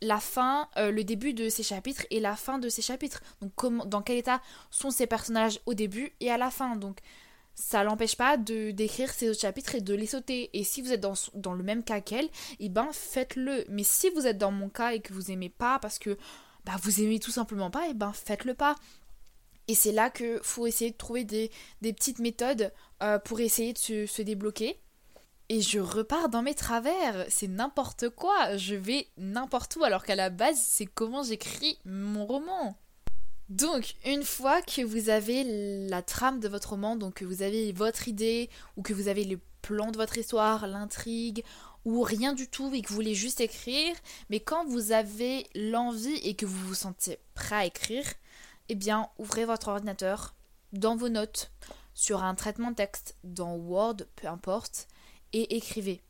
la 0.02 0.18
fin, 0.18 0.68
euh, 0.76 0.90
le 0.90 1.04
début 1.04 1.32
de 1.32 1.48
ces 1.48 1.62
chapitres 1.62 2.04
et 2.10 2.20
la 2.20 2.36
fin 2.36 2.58
de 2.58 2.68
ces 2.68 2.82
chapitres. 2.82 3.22
Donc 3.40 3.52
comment, 3.54 3.86
dans 3.86 4.02
quel 4.02 4.18
état 4.18 4.42
sont 4.70 4.90
ces 4.90 5.06
personnages 5.06 5.60
au 5.64 5.74
début 5.74 6.12
et 6.20 6.30
à 6.30 6.36
la 6.36 6.50
fin. 6.50 6.76
Donc 6.76 6.98
ça 7.54 7.84
l'empêche 7.84 8.16
pas 8.16 8.36
de 8.36 8.72
d'écrire 8.72 9.12
ces 9.12 9.30
autres 9.30 9.40
chapitres 9.40 9.76
et 9.76 9.80
de 9.80 9.94
les 9.94 10.06
sauter. 10.06 10.50
Et 10.54 10.64
si 10.64 10.82
vous 10.82 10.92
êtes 10.92 11.00
dans, 11.00 11.54
le 11.54 11.62
même 11.62 11.84
cas 11.84 12.00
qu'elle, 12.00 12.26
et 12.26 12.30
eh 12.66 12.68
ben 12.68 12.88
faites-le. 12.92 13.64
Mais 13.68 13.84
si 13.84 14.10
vous 14.10 14.26
êtes 14.26 14.38
dans 14.38 14.50
mon 14.50 14.68
cas 14.68 14.92
et 14.92 15.00
que 15.00 15.12
vous 15.12 15.30
aimez 15.30 15.50
pas 15.50 15.78
parce 15.78 15.98
que 15.98 16.18
bah, 16.64 16.72
vous 16.82 17.00
aimez 17.00 17.20
tout 17.20 17.30
simplement 17.30 17.70
pas, 17.70 17.86
et 17.86 17.90
eh 17.90 17.94
ben 17.94 18.12
faites-le 18.12 18.54
pas. 18.54 18.74
Et 19.68 19.74
c'est 19.74 19.92
là 19.92 20.10
que 20.10 20.40
faut 20.42 20.66
essayer 20.66 20.90
de 20.90 20.96
trouver 20.96 21.24
des, 21.24 21.50
petites 21.80 22.18
méthodes 22.18 22.72
euh, 23.02 23.18
pour 23.18 23.40
essayer 23.40 23.72
de 23.72 23.78
se, 24.06 24.22
débloquer. 24.22 24.78
Et 25.48 25.60
je 25.60 25.78
repars 25.78 26.28
dans 26.28 26.42
mes 26.42 26.54
travers, 26.54 27.26
c'est 27.28 27.48
n'importe 27.48 28.08
quoi, 28.08 28.56
je 28.56 28.74
vais 28.74 29.08
n'importe 29.18 29.76
où 29.76 29.84
alors 29.84 30.04
qu'à 30.04 30.14
la 30.14 30.30
base 30.30 30.58
c'est 30.58 30.86
comment 30.86 31.22
j'écris 31.22 31.78
mon 31.84 32.24
roman. 32.24 32.78
Donc, 33.48 33.96
une 34.06 34.22
fois 34.22 34.62
que 34.62 34.80
vous 34.82 35.10
avez 35.10 35.88
la 35.88 36.00
trame 36.00 36.40
de 36.40 36.48
votre 36.48 36.70
roman, 36.70 36.96
donc 36.96 37.14
que 37.14 37.26
vous 37.26 37.42
avez 37.42 37.72
votre 37.72 38.08
idée, 38.08 38.48
ou 38.78 38.82
que 38.82 38.94
vous 38.94 39.08
avez 39.08 39.24
le 39.24 39.38
plan 39.60 39.90
de 39.90 39.98
votre 39.98 40.16
histoire, 40.16 40.66
l'intrigue, 40.66 41.44
ou 41.84 42.02
rien 42.02 42.32
du 42.32 42.48
tout 42.48 42.72
et 42.72 42.80
que 42.80 42.88
vous 42.88 42.94
voulez 42.94 43.14
juste 43.14 43.40
écrire, 43.40 43.94
mais 44.30 44.40
quand 44.40 44.64
vous 44.64 44.92
avez 44.92 45.46
l'envie 45.54 46.16
et 46.22 46.34
que 46.34 46.46
vous 46.46 46.66
vous 46.66 46.74
sentez 46.74 47.18
prêt 47.34 47.56
à 47.56 47.66
écrire, 47.66 48.04
eh 48.72 48.74
bien, 48.74 49.10
ouvrez 49.18 49.44
votre 49.44 49.68
ordinateur, 49.68 50.34
dans 50.72 50.96
vos 50.96 51.10
notes, 51.10 51.52
sur 51.92 52.24
un 52.24 52.34
traitement 52.34 52.72
texte, 52.72 53.16
dans 53.22 53.54
Word, 53.54 53.96
peu 54.16 54.28
importe, 54.28 54.88
et 55.34 55.58
écrivez. 55.58 56.00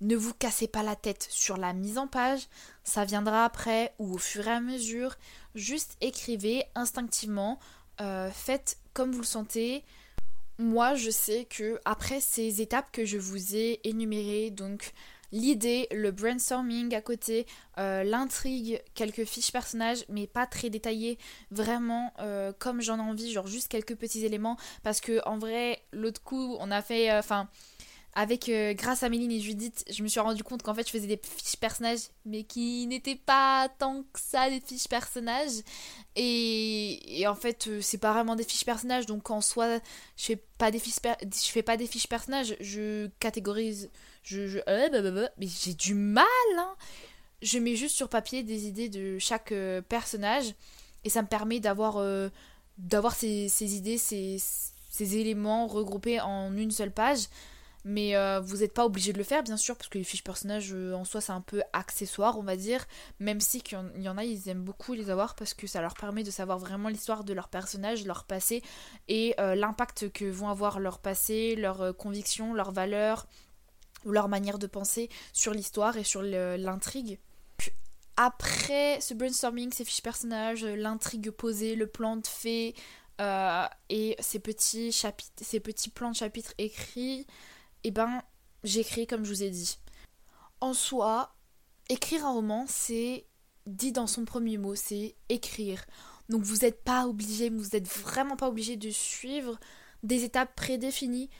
Ne 0.00 0.16
vous 0.16 0.32
cassez 0.32 0.68
pas 0.68 0.82
la 0.82 0.96
tête 0.96 1.26
sur 1.28 1.58
la 1.58 1.74
mise 1.74 1.98
en 1.98 2.06
page, 2.06 2.48
ça 2.82 3.04
viendra 3.04 3.44
après 3.44 3.94
ou 3.98 4.14
au 4.14 4.16
fur 4.16 4.48
et 4.48 4.52
à 4.52 4.60
mesure. 4.60 5.16
Juste 5.54 5.98
écrivez 6.00 6.64
instinctivement, 6.74 7.58
euh, 8.00 8.30
faites 8.30 8.78
comme 8.94 9.12
vous 9.12 9.20
le 9.20 9.26
sentez. 9.26 9.84
Moi, 10.58 10.94
je 10.94 11.10
sais 11.10 11.44
que 11.44 11.78
après 11.84 12.22
ces 12.22 12.62
étapes 12.62 12.90
que 12.90 13.04
je 13.04 13.18
vous 13.18 13.54
ai 13.54 13.86
énumérées, 13.86 14.50
donc 14.50 14.94
l'idée, 15.32 15.88
le 15.90 16.10
brainstorming 16.10 16.94
à 16.94 17.00
côté, 17.00 17.46
euh, 17.78 18.04
l'intrigue, 18.04 18.80
quelques 18.94 19.24
fiches 19.24 19.52
personnages, 19.52 20.04
mais 20.08 20.26
pas 20.26 20.46
très 20.46 20.70
détaillées, 20.70 21.18
vraiment 21.50 22.12
euh, 22.20 22.52
comme 22.58 22.80
j'en 22.80 22.98
ai 22.98 23.02
envie, 23.02 23.32
genre 23.32 23.46
juste 23.46 23.68
quelques 23.68 23.96
petits 23.96 24.24
éléments, 24.24 24.56
parce 24.82 25.00
que 25.00 25.20
en 25.26 25.38
vrai, 25.38 25.82
l'autre 25.92 26.22
coup, 26.22 26.56
on 26.60 26.70
a 26.70 26.82
fait, 26.82 27.12
enfin, 27.16 27.48
avec 28.14 28.48
euh, 28.48 28.74
grâce 28.74 29.02
à 29.02 29.08
Méline 29.08 29.32
et 29.32 29.40
Judith, 29.40 29.84
je 29.90 30.02
me 30.02 30.08
suis 30.08 30.20
rendu 30.20 30.44
compte 30.44 30.62
qu'en 30.62 30.74
fait 30.74 30.86
je 30.86 30.92
faisais 30.92 31.06
des 31.06 31.18
fiches 31.22 31.56
personnages, 31.56 32.10
mais 32.26 32.44
qui 32.44 32.86
n'étaient 32.86 33.16
pas 33.16 33.70
tant 33.78 34.02
que 34.12 34.20
ça 34.20 34.50
des 34.50 34.60
fiches 34.60 34.88
personnages. 34.88 35.62
Et, 36.14 37.24
en 37.26 37.34
fait, 37.34 37.68
euh, 37.68 37.80
c'est 37.80 37.98
pas 37.98 38.12
vraiment 38.12 38.36
des 38.36 38.44
fiches 38.44 38.66
personnages, 38.66 39.06
donc 39.06 39.30
en 39.30 39.40
soi, 39.40 39.78
je 40.18 40.24
fais 40.26 40.44
pas 40.58 40.70
des 40.70 40.78
fiches, 40.78 40.96
je 41.22 41.50
fais 41.50 41.62
pas 41.62 41.78
des 41.78 41.86
fiches 41.86 42.06
personnages, 42.06 42.54
je 42.60 43.08
catégorise, 43.18 43.90
je, 44.22 44.58
euh, 44.68 44.88
bah, 44.88 45.02
bah, 45.02 45.10
bah, 45.10 45.28
mais 45.38 45.46
j'ai 45.46 45.74
du 45.74 45.94
mal. 45.94 46.24
Hein. 46.56 46.74
Je 47.42 47.58
mets 47.58 47.76
juste 47.76 47.96
sur 47.96 48.08
papier 48.08 48.42
des 48.42 48.66
idées 48.66 48.88
de 48.88 49.18
chaque 49.18 49.52
personnage, 49.88 50.54
et 51.04 51.10
ça 51.10 51.22
me 51.22 51.26
permet 51.26 51.58
d'avoir 51.58 52.00
d'avoir 52.78 53.14
ces, 53.14 53.76
idées, 53.76 53.98
ces, 53.98 54.38
éléments 54.98 55.66
regroupés 55.66 56.20
en 56.20 56.56
une 56.56 56.70
seule 56.70 56.92
page 56.92 57.26
mais 57.84 58.14
euh, 58.16 58.40
vous 58.40 58.58
n'êtes 58.58 58.74
pas 58.74 58.84
obligé 58.84 59.12
de 59.12 59.18
le 59.18 59.24
faire 59.24 59.42
bien 59.42 59.56
sûr 59.56 59.76
parce 59.76 59.88
que 59.88 59.98
les 59.98 60.04
fiches 60.04 60.22
personnages 60.22 60.72
euh, 60.72 60.94
en 60.94 61.04
soi 61.04 61.20
c'est 61.20 61.32
un 61.32 61.40
peu 61.40 61.62
accessoire 61.72 62.38
on 62.38 62.42
va 62.42 62.56
dire 62.56 62.86
même 63.18 63.40
si 63.40 63.60
qu'il 63.60 63.78
y 63.96 64.08
en 64.08 64.18
a 64.18 64.24
ils 64.24 64.48
aiment 64.48 64.62
beaucoup 64.62 64.92
les 64.92 65.10
avoir 65.10 65.34
parce 65.34 65.54
que 65.54 65.66
ça 65.66 65.80
leur 65.80 65.94
permet 65.94 66.22
de 66.22 66.30
savoir 66.30 66.58
vraiment 66.58 66.88
l'histoire 66.88 67.24
de 67.24 67.32
leur 67.32 67.48
personnage 67.48 68.06
leur 68.06 68.24
passé 68.24 68.62
et 69.08 69.34
euh, 69.40 69.54
l'impact 69.54 70.12
que 70.12 70.24
vont 70.24 70.48
avoir 70.48 70.78
leur 70.78 70.98
passé 70.98 71.56
leurs 71.56 71.96
convictions 71.96 72.54
leurs 72.54 72.72
valeurs 72.72 73.26
ou 74.04 74.12
leur 74.12 74.28
manière 74.28 74.58
de 74.58 74.66
penser 74.66 75.08
sur 75.32 75.52
l'histoire 75.52 75.96
et 75.96 76.04
sur 76.04 76.22
l'intrigue 76.22 77.18
après 78.16 79.00
ce 79.00 79.14
brainstorming 79.14 79.72
ces 79.72 79.84
fiches 79.84 80.02
personnages 80.02 80.64
l'intrigue 80.64 81.30
posée 81.30 81.74
le 81.74 81.86
plan 81.86 82.16
de 82.16 82.26
fait 82.26 82.74
et 83.88 84.16
ces 84.18 84.38
petits 84.38 84.92
chapitres 84.92 85.32
ces 85.40 85.60
petits 85.60 85.88
plans 85.88 86.10
de 86.10 86.16
chapitres 86.16 86.52
écrits 86.58 87.26
eh 87.84 87.90
ben, 87.90 88.22
j'écris 88.64 89.06
comme 89.06 89.24
je 89.24 89.30
vous 89.30 89.42
ai 89.42 89.50
dit. 89.50 89.78
En 90.60 90.74
soi, 90.74 91.34
écrire 91.88 92.24
un 92.24 92.32
roman, 92.32 92.64
c'est 92.68 93.26
dit 93.66 93.92
dans 93.92 94.06
son 94.06 94.24
premier 94.24 94.58
mot, 94.58 94.74
c'est 94.74 95.16
écrire. 95.28 95.84
Donc 96.28 96.42
vous 96.42 96.58
n'êtes 96.58 96.82
pas 96.82 97.06
obligé, 97.06 97.50
vous 97.50 97.70
n'êtes 97.72 97.88
vraiment 97.88 98.36
pas 98.36 98.48
obligé 98.48 98.76
de 98.76 98.90
suivre 98.90 99.58
des 100.02 100.24
étapes 100.24 100.54
prédéfinies. 100.54 101.30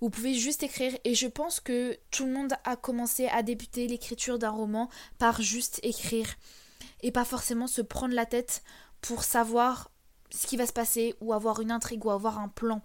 Vous 0.00 0.10
pouvez 0.10 0.34
juste 0.34 0.62
écrire 0.62 0.92
et 1.04 1.14
je 1.14 1.26
pense 1.26 1.60
que 1.60 1.98
tout 2.10 2.26
le 2.26 2.32
monde 2.32 2.54
a 2.64 2.76
commencé 2.76 3.26
à 3.28 3.42
débuter 3.42 3.86
l'écriture 3.86 4.38
d'un 4.38 4.50
roman 4.50 4.90
par 5.18 5.40
juste 5.40 5.80
écrire 5.82 6.26
et 7.02 7.10
pas 7.10 7.24
forcément 7.24 7.66
se 7.66 7.82
prendre 7.82 8.14
la 8.14 8.26
tête 8.26 8.62
pour 9.00 9.24
savoir 9.24 9.90
ce 10.30 10.46
qui 10.46 10.56
va 10.56 10.66
se 10.66 10.72
passer 10.72 11.14
ou 11.20 11.32
avoir 11.32 11.60
une 11.60 11.70
intrigue 11.70 12.04
ou 12.04 12.10
avoir 12.10 12.38
un 12.38 12.48
plan. 12.48 12.82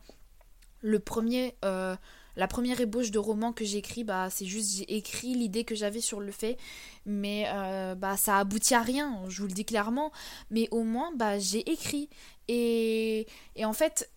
Le 0.82 1.00
premier, 1.00 1.56
euh, 1.66 1.96
la 2.36 2.48
première 2.48 2.80
ébauche 2.80 3.12
de 3.12 3.20
roman 3.20 3.52
que 3.52 3.66
j'écris, 3.66 4.04
bah, 4.04 4.30
c'est 4.30 4.46
juste 4.46 4.78
j'ai 4.78 4.96
écrit 4.96 5.34
l'idée 5.34 5.66
que 5.66 5.76
j'avais 5.76 6.00
sur 6.00 6.20
le 6.20 6.32
fait, 6.32 6.58
mais 7.06 7.46
euh, 7.48 7.96
bah, 7.96 8.18
ça 8.18 8.38
aboutit 8.38 8.76
à 8.76 8.82
rien, 8.82 9.24
je 9.28 9.42
vous 9.42 9.48
le 9.48 9.54
dis 9.54 9.66
clairement, 9.66 10.12
mais 10.50 10.68
au 10.72 10.84
moins 10.84 11.12
bah, 11.16 11.40
j'ai 11.40 11.70
écrit. 11.70 12.10
Et, 12.48 13.28
et, 13.56 13.66
en 13.66 13.74
fait, 13.74 14.10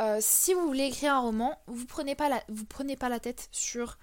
euh, 0.00 0.18
si 0.20 0.54
vous 0.54 0.66
voulez 0.66 0.84
écrire 0.84 1.14
un 1.14 1.20
roman, 1.20 1.58
vous 1.66 1.86
prenez 1.86 2.14
pas 2.14 2.28
la, 2.28 2.42
prenez 2.68 2.96
pas 2.96 3.08
la 3.08 3.20
tête 3.20 3.48
sur 3.52 3.98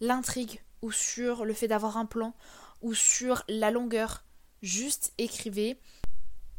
l'intrigue 0.00 0.62
ou 0.82 0.92
sur 0.92 1.44
le 1.44 1.52
fait 1.52 1.68
d'avoir 1.68 1.96
un 1.96 2.06
plan 2.06 2.34
ou 2.80 2.94
sur 2.94 3.42
la 3.48 3.70
longueur. 3.70 4.24
Juste 4.62 5.12
écrivez 5.18 5.78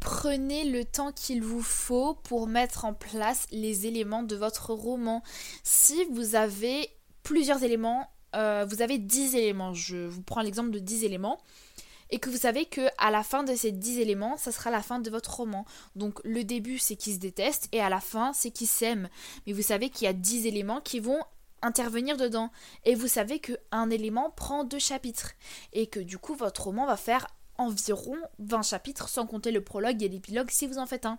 Prenez 0.04 0.66
le 0.66 0.84
temps 0.84 1.14
qu'il 1.14 1.42
vous 1.42 1.62
faut 1.62 2.14
pour 2.14 2.46
mettre 2.46 2.84
en 2.84 2.94
place 2.94 3.48
les 3.52 3.88
éléments 3.88 4.22
de 4.22 4.36
votre 4.36 4.74
roman. 4.74 5.24
Si 5.64 6.04
vous 6.12 6.36
avez 6.36 6.90
plusieurs 7.24 7.64
éléments, 7.64 8.12
euh, 8.36 8.66
vous 8.68 8.82
avez 8.82 8.98
10 8.98 9.36
éléments, 9.36 9.74
je 9.74 9.96
vous 9.96 10.22
prends 10.22 10.42
l'exemple 10.42 10.72
de 10.72 10.80
10 10.80 11.06
éléments, 11.06 11.40
et 12.14 12.20
que 12.20 12.30
vous 12.30 12.38
savez 12.38 12.68
que 12.68 12.82
à 13.00 13.10
la 13.10 13.24
fin 13.24 13.42
de 13.44 13.56
ces 13.56 13.72
10 13.72 13.98
éléments, 13.98 14.38
ça 14.38 14.52
sera 14.52 14.70
la 14.70 14.84
fin 14.84 15.00
de 15.00 15.10
votre 15.10 15.36
roman. 15.36 15.66
Donc 15.96 16.22
le 16.24 16.44
début 16.44 16.78
c'est 16.78 16.96
qu'ils 16.96 17.16
se 17.16 17.20
détestent 17.20 17.70
et 17.72 17.82
à 17.82 17.90
la 17.90 18.00
fin 18.00 18.34
c'est 18.34 18.52
qu'ils 18.52 18.68
s'aiment. 18.68 19.10
Mais 19.48 19.54
vous 19.54 19.64
savez 19.64 19.90
qu'il 19.90 20.06
y 20.06 20.08
a 20.08 20.14
10 20.14 20.46
éléments 20.46 20.80
qui 20.80 21.00
vont 21.00 21.20
intervenir 21.64 22.16
dedans. 22.16 22.52
Et 22.86 22.94
vous 22.94 23.08
savez 23.08 23.40
qu'un 23.40 23.90
élément 23.90 24.30
prend 24.30 24.64
deux 24.64 24.78
chapitres. 24.78 25.32
Et 25.72 25.88
que 25.88 26.00
du 26.00 26.20
coup 26.20 26.36
votre 26.36 26.66
roman 26.66 26.86
va 26.86 26.98
faire 26.98 27.26
environ 27.58 28.18
20 28.38 28.62
chapitres, 28.62 29.10
sans 29.10 29.26
compter 29.26 29.52
le 29.52 29.64
prologue 29.64 30.04
et 30.04 30.08
l'épilogue 30.08 30.52
si 30.52 30.68
vous 30.68 30.78
en 30.78 30.86
faites 30.86 31.08
un. 31.08 31.18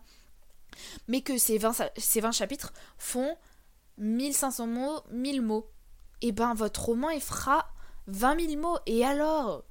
Mais 1.08 1.22
que 1.22 1.38
ces 1.38 1.58
20, 1.58 1.90
ces 1.96 2.20
20 2.20 2.30
chapitres 2.30 2.72
font 2.98 3.36
1500 3.98 4.68
mots, 4.68 5.00
1000 5.10 5.42
mots. 5.42 5.68
Et 6.22 6.28
eh 6.28 6.32
ben 6.32 6.54
votre 6.54 6.84
roman 6.84 7.10
il 7.10 7.20
fera 7.20 7.66
20 8.06 8.48
000 8.48 8.62
mots. 8.62 8.78
Et 8.86 9.04
alors? 9.04 9.64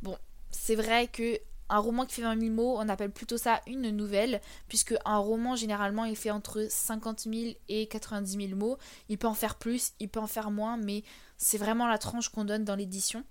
Bon, 0.00 0.16
c'est 0.50 0.74
vrai 0.74 1.06
que 1.08 1.38
un 1.70 1.78
roman 1.78 2.04
qui 2.04 2.16
fait 2.16 2.22
20 2.22 2.40
000 2.40 2.52
mots, 2.52 2.76
on 2.78 2.88
appelle 2.88 3.12
plutôt 3.12 3.38
ça 3.38 3.60
une 3.66 3.90
nouvelle, 3.90 4.40
puisque 4.68 4.94
un 5.04 5.18
roman 5.18 5.54
généralement 5.54 6.04
il 6.04 6.16
fait 6.16 6.32
entre 6.32 6.66
50 6.68 7.20
000 7.32 7.52
et 7.68 7.86
90 7.86 8.48
000 8.48 8.58
mots. 8.58 8.76
Il 9.08 9.18
peut 9.18 9.28
en 9.28 9.34
faire 9.34 9.54
plus, 9.54 9.92
il 10.00 10.08
peut 10.08 10.20
en 10.20 10.26
faire 10.26 10.50
moins, 10.50 10.76
mais 10.76 11.04
c'est 11.38 11.58
vraiment 11.58 11.86
la 11.86 11.98
tranche 11.98 12.28
qu'on 12.28 12.44
donne 12.44 12.64
dans 12.64 12.74
l'édition. 12.74 13.24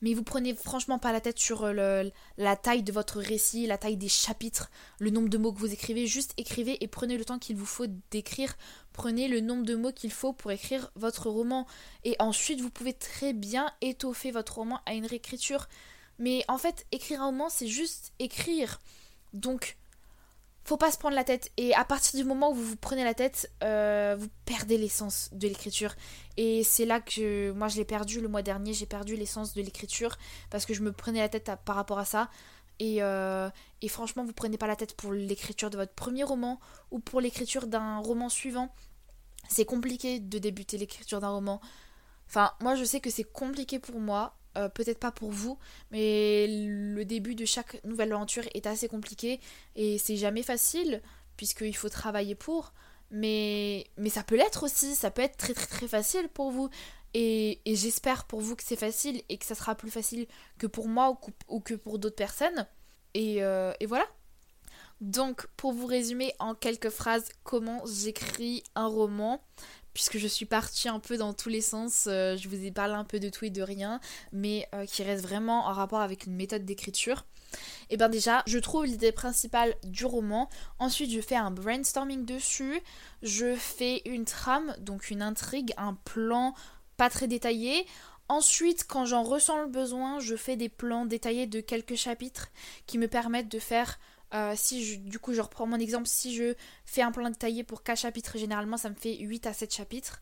Mais 0.00 0.14
vous 0.14 0.22
prenez 0.22 0.54
franchement 0.54 0.98
pas 0.98 1.12
la 1.12 1.20
tête 1.20 1.38
sur 1.38 1.64
euh, 1.64 2.04
la 2.38 2.56
taille 2.56 2.82
de 2.82 2.92
votre 2.92 3.20
récit, 3.20 3.66
la 3.66 3.76
taille 3.76 3.98
des 3.98 4.08
chapitres, 4.08 4.70
le 4.98 5.10
nombre 5.10 5.28
de 5.28 5.38
mots 5.38 5.52
que 5.52 5.58
vous 5.58 5.72
écrivez. 5.72 6.06
Juste 6.06 6.32
écrivez 6.38 6.82
et 6.82 6.88
prenez 6.88 7.18
le 7.18 7.24
temps 7.24 7.38
qu'il 7.38 7.56
vous 7.56 7.66
faut 7.66 7.86
d'écrire. 8.10 8.56
Prenez 8.94 9.28
le 9.28 9.40
nombre 9.40 9.64
de 9.64 9.74
mots 9.74 9.92
qu'il 9.92 10.12
faut 10.12 10.32
pour 10.32 10.50
écrire 10.50 10.90
votre 10.94 11.28
roman. 11.28 11.66
Et 12.04 12.16
ensuite, 12.18 12.60
vous 12.60 12.70
pouvez 12.70 12.94
très 12.94 13.34
bien 13.34 13.70
étoffer 13.82 14.30
votre 14.30 14.56
roman 14.56 14.80
à 14.86 14.94
une 14.94 15.06
réécriture. 15.06 15.68
Mais 16.18 16.44
en 16.48 16.58
fait, 16.58 16.86
écrire 16.92 17.22
un 17.22 17.26
roman, 17.26 17.48
c'est 17.48 17.68
juste 17.68 18.12
écrire. 18.18 18.78
Donc, 19.32 19.76
faut 20.64 20.76
pas 20.76 20.90
se 20.90 20.98
prendre 20.98 21.14
la 21.14 21.24
tête. 21.24 21.52
Et 21.56 21.74
à 21.74 21.84
partir 21.84 22.18
du 22.18 22.24
moment 22.24 22.50
où 22.50 22.54
vous 22.54 22.64
vous 22.64 22.76
prenez 22.76 23.04
la 23.04 23.14
tête, 23.14 23.50
euh, 23.62 24.16
vous 24.18 24.28
perdez 24.44 24.78
l'essence 24.78 25.30
de 25.32 25.46
l'écriture. 25.46 25.94
Et 26.36 26.64
c'est 26.64 26.86
là 26.86 27.00
que 27.00 27.52
moi 27.52 27.68
je 27.68 27.76
l'ai 27.76 27.84
perdu 27.84 28.20
le 28.20 28.28
mois 28.28 28.42
dernier. 28.42 28.72
J'ai 28.72 28.86
perdu 28.86 29.16
l'essence 29.16 29.54
de 29.54 29.62
l'écriture 29.62 30.16
parce 30.50 30.66
que 30.66 30.74
je 30.74 30.82
me 30.82 30.92
prenais 30.92 31.20
la 31.20 31.28
tête 31.28 31.50
par 31.64 31.76
rapport 31.76 31.98
à 31.98 32.04
ça. 32.04 32.30
Et, 32.78 33.02
euh, 33.02 33.48
et, 33.80 33.88
franchement, 33.88 34.24
vous 34.24 34.34
prenez 34.34 34.58
pas 34.58 34.66
la 34.66 34.76
tête 34.76 34.94
pour 34.96 35.12
l'écriture 35.12 35.70
de 35.70 35.78
votre 35.78 35.94
premier 35.94 36.24
roman 36.24 36.60
ou 36.90 36.98
pour 36.98 37.22
l'écriture 37.22 37.66
d'un 37.68 37.98
roman 37.98 38.28
suivant. 38.28 38.74
C'est 39.48 39.64
compliqué 39.64 40.20
de 40.20 40.38
débuter 40.38 40.76
l'écriture 40.76 41.20
d'un 41.20 41.30
roman. 41.30 41.60
Enfin, 42.28 42.52
moi 42.60 42.74
je 42.74 42.84
sais 42.84 43.00
que 43.00 43.10
c'est 43.10 43.24
compliqué 43.24 43.78
pour 43.78 44.00
moi. 44.00 44.36
Euh, 44.56 44.68
peut-être 44.68 44.98
pas 44.98 45.12
pour 45.12 45.30
vous, 45.30 45.58
mais 45.90 46.46
le 46.48 47.04
début 47.04 47.34
de 47.34 47.44
chaque 47.44 47.82
nouvelle 47.84 48.12
aventure 48.12 48.44
est 48.54 48.66
assez 48.66 48.88
compliqué 48.88 49.38
et 49.74 49.98
c'est 49.98 50.16
jamais 50.16 50.42
facile 50.42 51.02
puisqu'il 51.36 51.76
faut 51.76 51.90
travailler 51.90 52.34
pour. 52.34 52.72
Mais, 53.10 53.86
mais 53.98 54.08
ça 54.08 54.22
peut 54.22 54.36
l'être 54.36 54.64
aussi, 54.64 54.94
ça 54.94 55.10
peut 55.10 55.22
être 55.22 55.36
très 55.36 55.54
très 55.54 55.66
très 55.66 55.88
facile 55.88 56.28
pour 56.28 56.50
vous. 56.50 56.70
Et, 57.14 57.60
j'espère 57.66 58.24
pour 58.24 58.40
vous 58.40 58.56
que 58.56 58.62
c'est 58.62 58.76
facile 58.76 59.22
et 59.28 59.38
que 59.38 59.46
ça 59.46 59.54
sera 59.54 59.74
plus 59.74 59.90
facile 59.90 60.26
que 60.58 60.66
pour 60.66 60.88
moi 60.88 61.18
ou, 61.48 61.60
que 61.60 61.74
pour 61.74 61.98
d'autres 61.98 62.16
personnes. 62.16 62.66
Euh, 63.16 63.72
et 63.80 63.86
voilà. 63.86 64.06
Donc, 65.00 65.46
pour 65.56 65.72
vous 65.72 65.86
résumer 65.86 66.34
en 66.38 66.54
quelques 66.54 66.90
phrases 66.90 67.28
comment 67.42 67.82
j'écris 67.86 68.64
un 68.74 68.86
roman, 68.86 69.42
puisque 69.96 70.18
je 70.18 70.26
suis 70.26 70.44
partie 70.44 70.90
un 70.90 71.00
peu 71.00 71.16
dans 71.16 71.32
tous 71.32 71.48
les 71.48 71.62
sens. 71.62 72.04
Euh, 72.06 72.36
je 72.36 72.50
vous 72.50 72.66
ai 72.66 72.70
parlé 72.70 72.92
un 72.92 73.04
peu 73.04 73.18
de 73.18 73.30
tout 73.30 73.46
et 73.46 73.50
de 73.50 73.62
rien, 73.62 73.98
mais 74.30 74.68
euh, 74.74 74.84
qui 74.84 75.02
reste 75.02 75.22
vraiment 75.22 75.68
en 75.68 75.72
rapport 75.72 76.00
avec 76.00 76.26
une 76.26 76.34
méthode 76.34 76.66
d'écriture. 76.66 77.24
Et 77.88 77.94
eh 77.94 77.96
bien 77.96 78.10
déjà, 78.10 78.42
je 78.46 78.58
trouve 78.58 78.84
l'idée 78.84 79.10
principale 79.10 79.74
du 79.84 80.04
roman. 80.04 80.50
Ensuite, 80.78 81.10
je 81.10 81.22
fais 81.22 81.34
un 81.34 81.50
brainstorming 81.50 82.26
dessus. 82.26 82.78
Je 83.22 83.54
fais 83.54 84.02
une 84.04 84.26
trame, 84.26 84.76
donc 84.80 85.08
une 85.08 85.22
intrigue, 85.22 85.72
un 85.78 85.94
plan 85.94 86.52
pas 86.98 87.08
très 87.08 87.26
détaillé. 87.26 87.86
Ensuite, 88.28 88.84
quand 88.86 89.06
j'en 89.06 89.22
ressens 89.22 89.62
le 89.62 89.68
besoin, 89.68 90.20
je 90.20 90.36
fais 90.36 90.56
des 90.56 90.68
plans 90.68 91.06
détaillés 91.06 91.46
de 91.46 91.60
quelques 91.60 91.94
chapitres 91.94 92.48
qui 92.86 92.98
me 92.98 93.08
permettent 93.08 93.50
de 93.50 93.60
faire 93.60 93.98
euh, 94.34 94.54
si 94.56 94.84
je, 94.84 94.98
du 94.98 95.18
coup 95.18 95.32
je 95.32 95.40
reprends 95.40 95.66
mon 95.66 95.78
exemple, 95.78 96.08
si 96.08 96.34
je 96.34 96.54
fais 96.84 97.02
un 97.02 97.12
plan 97.12 97.30
détaillé 97.30 97.62
pour 97.62 97.82
4 97.82 97.98
chapitres, 97.98 98.38
généralement 98.38 98.76
ça 98.76 98.90
me 98.90 98.94
fait 98.94 99.16
8 99.16 99.46
à 99.46 99.52
7 99.52 99.72
chapitres. 99.74 100.20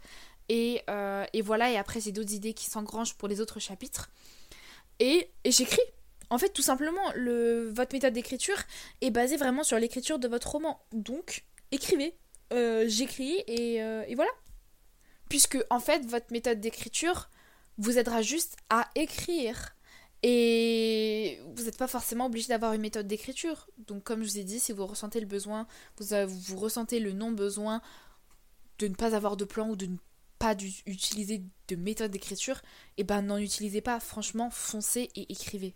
Et, 0.51 0.83
euh, 0.91 1.25
et 1.33 1.41
voilà, 1.41 1.71
et 1.71 1.79
après 1.79 2.01
j'ai 2.01 2.13
d'autres 2.13 2.35
idées 2.35 2.53
qui 2.53 2.69
s'engrangent 2.69 3.15
pour 3.15 3.29
les 3.29 3.41
autres 3.41 3.61
chapitres. 3.61 4.11
Et, 5.01 5.31
et 5.45 5.51
j'écris. 5.51 5.81
En 6.31 6.39
fait, 6.39 6.51
tout 6.51 6.63
simplement, 6.63 7.13
le, 7.15 7.69
votre 7.69 7.95
méthode 7.95 8.13
d'écriture 8.13 8.57
est 9.01 9.11
basée 9.11 9.37
vraiment 9.37 9.63
sur 9.63 9.79
l'écriture 9.79 10.19
de 10.19 10.27
votre 10.27 10.51
roman. 10.51 10.81
Donc, 10.93 11.45
écrivez. 11.71 12.17
Euh, 12.53 12.85
j'écris 12.89 13.37
et, 13.47 13.77
et 13.77 14.15
voilà. 14.15 14.31
Puisque, 15.29 15.59
en 15.71 15.81
fait, 15.81 16.05
votre 16.07 16.27
méthode 16.31 16.61
d'écriture 16.61 17.29
vous 17.79 17.99
aidera 17.99 18.23
juste 18.23 18.57
à 18.71 18.89
écrire. 18.95 19.75
Et 20.27 21.39
vous 21.55 21.65
n'êtes 21.65 21.77
pas 21.77 21.87
forcément 21.87 22.27
obligé 22.27 22.49
d'avoir 22.49 22.73
une 22.73 22.81
méthode 22.81 23.07
d'écriture. 23.07 23.69
Donc 23.77 24.05
comme 24.05 24.23
je 24.23 24.31
vous 24.31 24.39
ai 24.39 24.45
dit, 24.45 24.59
si 24.59 24.73
vous 24.73 24.87
ressentez 24.87 25.21
le 25.21 25.27
besoin, 25.27 25.67
vous, 25.99 26.07
vous 26.27 26.57
ressentez 26.57 26.99
le 26.99 27.13
non-besoin 27.13 27.83
de 28.79 28.89
ne 28.89 28.95
pas 28.95 29.15
avoir 29.15 29.37
de 29.37 29.45
plan 29.45 29.69
ou 29.69 29.77
de 29.77 29.85
ne 29.85 29.97
pas 30.39 30.55
utiliser 30.87 31.43
de 31.69 31.77
méthode 31.77 32.11
d'écriture, 32.11 32.57
et 32.97 33.03
eh 33.03 33.05
ben 33.05 33.21
n'en 33.21 33.37
utilisez 33.37 33.83
pas. 33.83 34.01
Franchement, 34.01 34.49
foncez 34.49 35.11
et 35.15 35.31
écrivez. 35.31 35.75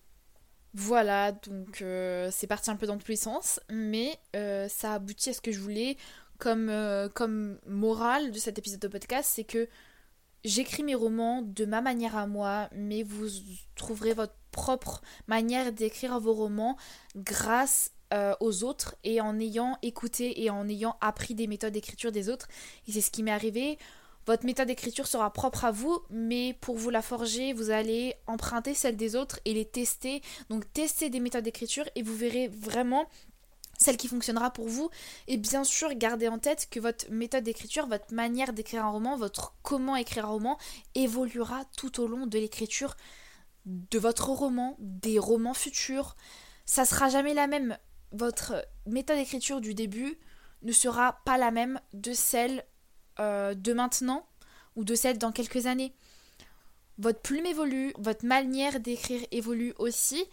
Voilà, 0.73 1.33
donc 1.33 1.83
euh, 1.83 2.31
c'est 2.33 2.47
parti 2.47 2.71
un 2.71 2.77
peu 2.77 2.87
dans 2.87 2.97
tous 2.97 3.11
les 3.11 3.17
sens, 3.17 3.61
mais 3.69 4.19
euh, 4.35 4.67
ça 4.69 4.95
aboutit 4.95 5.29
à 5.29 5.33
ce 5.35 5.43
que 5.43 5.53
je 5.53 5.61
voulais 5.61 5.99
comme, 6.39 6.71
euh, 6.71 7.11
comme 7.11 7.59
morale 7.67 8.31
de 8.31 8.39
cet 8.39 8.59
épisode 8.59 8.81
de 8.81 8.89
podcast, 8.89 9.31
c'est 9.35 9.45
que 9.45 9.69
j'écris 10.45 10.83
mes 10.83 10.95
romans 10.95 11.43
de 11.43 11.65
ma 11.65 11.81
manière 11.81 12.17
à 12.17 12.27
moi, 12.27 12.69
mais 12.75 13.03
vous 13.03 13.29
trouverez 13.75 14.15
votre 14.15 14.35
propre 14.51 15.03
manière 15.27 15.73
d'écrire 15.73 16.19
vos 16.19 16.33
romans 16.33 16.77
grâce 17.17 17.93
euh, 18.15 18.35
aux 18.41 18.65
autres 18.65 18.97
et 19.05 19.21
en 19.21 19.39
ayant 19.39 19.77
écouté 19.83 20.43
et 20.43 20.51
en 20.51 20.67
ayant 20.69 20.97
appris 21.01 21.35
des 21.35 21.47
méthodes 21.47 21.75
d'écriture 21.75 22.13
des 22.13 22.31
autres. 22.31 22.49
Et 22.87 22.93
c'est 22.93 23.03
ce 23.03 23.11
qui 23.11 23.23
m'est 23.23 23.31
arrivé. 23.31 23.79
Votre 24.27 24.45
méthode 24.45 24.69
d'écriture 24.69 25.07
sera 25.07 25.33
propre 25.33 25.65
à 25.65 25.71
vous, 25.71 26.01
mais 26.11 26.55
pour 26.61 26.77
vous 26.77 26.91
la 26.91 27.01
forger, 27.01 27.55
vous 27.55 27.71
allez 27.71 28.15
emprunter 28.27 28.75
celle 28.75 28.97
des 28.97 29.17
autres 29.17 29.41
et 29.47 29.55
les 29.55 29.65
tester. 29.65 30.21
Donc 30.51 30.71
testez 30.73 31.09
des 31.09 31.21
méthodes 31.21 31.45
d'écriture 31.45 31.85
et 31.95 32.03
vous 32.03 32.15
verrez 32.15 32.49
vraiment 32.49 33.07
celle 33.79 33.97
qui 33.97 34.09
fonctionnera 34.09 34.51
pour 34.53 34.69
vous. 34.69 34.91
Et 35.29 35.37
bien 35.37 35.65
sûr, 35.65 35.95
gardez 35.95 36.29
en 36.29 36.39
tête 36.39 36.69
que 36.71 36.81
votre 36.81 37.11
méthode 37.11 37.45
d'écriture, 37.45 37.87
votre 37.87 38.13
manière 38.13 38.53
d'écrire 38.53 38.85
un 38.85 38.91
roman, 38.91 39.17
votre 39.17 39.55
comment 39.63 39.97
écrire 39.97 40.27
un 40.27 40.31
roman 40.31 40.59
évoluera 40.95 41.65
tout 41.77 42.01
au 42.01 42.07
long 42.07 42.27
de 42.27 42.39
l'écriture 42.39 42.97
de 43.65 43.99
votre 43.99 44.29
roman, 44.29 44.77
des 44.79 45.19
romans 45.19 45.55
futurs. 45.55 46.17
Ça 46.67 46.85
sera 46.85 47.09
jamais 47.09 47.35
la 47.35 47.47
même. 47.47 47.79
Votre 48.13 48.67
méthode 48.87 49.19
d'écriture 49.19 49.61
du 49.61 49.75
début 49.75 50.19
ne 50.63 50.73
sera 50.73 51.21
pas 51.25 51.39
la 51.39 51.51
même 51.51 51.81
de 51.93 52.13
celle 52.13 52.65
euh, 53.21 53.55
de 53.55 53.73
maintenant 53.73 54.27
ou 54.77 54.85
de 54.85 54.95
celle 54.95 55.19
dans 55.19 55.33
quelques 55.33 55.67
années. 55.67 55.95
Votre 56.99 57.21
plume 57.21 57.47
évolue, 57.47 57.93
votre 57.99 58.27
manière 58.27 58.81
d'écrire 58.81 59.25
évolue 59.31 59.73
aussi. 59.79 60.25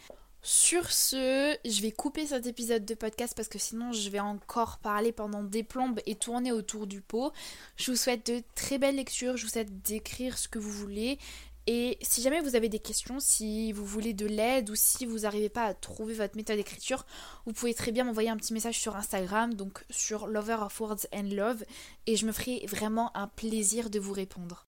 Sur 0.48 0.92
ce, 0.92 1.58
je 1.66 1.82
vais 1.82 1.92
couper 1.92 2.28
cet 2.28 2.46
épisode 2.46 2.86
de 2.86 2.94
podcast 2.94 3.34
parce 3.36 3.48
que 3.48 3.58
sinon 3.58 3.92
je 3.92 4.08
vais 4.12 4.20
encore 4.20 4.78
parler 4.78 5.12
pendant 5.12 5.42
des 5.42 5.64
plombes 5.64 6.00
et 6.06 6.14
tourner 6.14 6.52
autour 6.52 6.86
du 6.86 7.02
pot. 7.02 7.32
Je 7.78 7.90
vous 7.90 7.98
souhaite 7.98 8.28
de 8.28 8.44
très 8.54 8.78
belles 8.78 8.96
lectures, 8.96 9.38
je 9.38 9.46
vous 9.48 9.52
souhaite 9.52 9.82
d'écrire 9.82 10.38
ce 10.38 10.48
que 10.48 10.60
vous 10.60 10.70
voulez. 10.70 11.18
Et 11.66 11.98
si 12.04 12.22
jamais 12.22 12.42
vous 12.42 12.56
avez 12.56 12.70
des 12.70 12.78
questions, 12.78 13.20
si 13.20 13.72
vous 13.72 13.88
voulez 13.88 14.14
de 14.14 14.28
l'aide 14.28 14.70
ou 14.70 14.76
si 14.76 15.08
vous 15.08 15.22
n'arrivez 15.22 15.50
pas 15.50 15.64
à 15.64 15.74
trouver 15.74 16.14
votre 16.14 16.36
méthode 16.36 16.58
d'écriture, 16.58 17.08
vous 17.48 17.54
pouvez 17.54 17.74
très 17.74 17.92
bien 17.92 18.04
m'envoyer 18.04 18.30
un 18.30 18.38
petit 18.38 18.54
message 18.54 18.80
sur 18.80 18.96
Instagram, 18.96 19.56
donc 19.56 19.84
sur 19.90 20.28
Lover 20.28 20.58
of 20.62 20.80
Words 20.80 21.08
and 21.12 21.30
Love, 21.32 21.64
et 22.06 22.18
je 22.18 22.28
me 22.28 22.32
ferai 22.32 22.64
vraiment 22.68 23.10
un 23.18 23.28
plaisir 23.28 23.90
de 23.90 23.98
vous 23.98 24.14
répondre. 24.14 24.68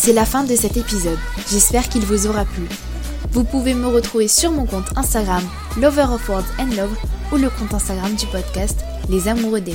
C'est 0.00 0.12
la 0.12 0.24
fin 0.24 0.44
de 0.44 0.54
cet 0.54 0.76
épisode. 0.76 1.18
J'espère 1.50 1.88
qu'il 1.88 2.02
vous 2.02 2.28
aura 2.28 2.44
plu. 2.44 2.62
Vous 3.32 3.42
pouvez 3.42 3.74
me 3.74 3.88
retrouver 3.88 4.28
sur 4.28 4.52
mon 4.52 4.64
compte 4.64 4.96
Instagram 4.96 5.42
Lover 5.76 6.06
of 6.14 6.28
Words 6.28 6.44
and 6.60 6.76
Love 6.76 6.96
ou 7.32 7.36
le 7.36 7.50
compte 7.50 7.74
Instagram 7.74 8.14
du 8.14 8.24
podcast 8.26 8.78
Les 9.10 9.26
Amoureux 9.26 9.60
des. 9.60 9.74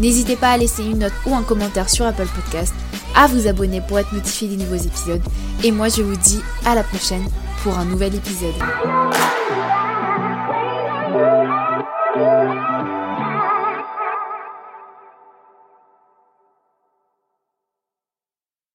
N'hésitez 0.00 0.34
pas 0.34 0.50
à 0.50 0.56
laisser 0.56 0.82
une 0.82 0.98
note 0.98 1.12
ou 1.24 1.36
un 1.36 1.44
commentaire 1.44 1.88
sur 1.88 2.04
Apple 2.04 2.26
Podcast, 2.34 2.74
à 3.14 3.28
vous 3.28 3.46
abonner 3.46 3.80
pour 3.80 4.00
être 4.00 4.12
notifié 4.12 4.48
des 4.48 4.56
nouveaux 4.56 4.74
épisodes. 4.74 5.22
Et 5.62 5.70
moi 5.70 5.88
je 5.88 6.02
vous 6.02 6.16
dis 6.16 6.40
à 6.66 6.74
la 6.74 6.82
prochaine 6.82 7.24
pour 7.62 7.78
un 7.78 7.84
nouvel 7.84 8.16
épisode. 8.16 8.54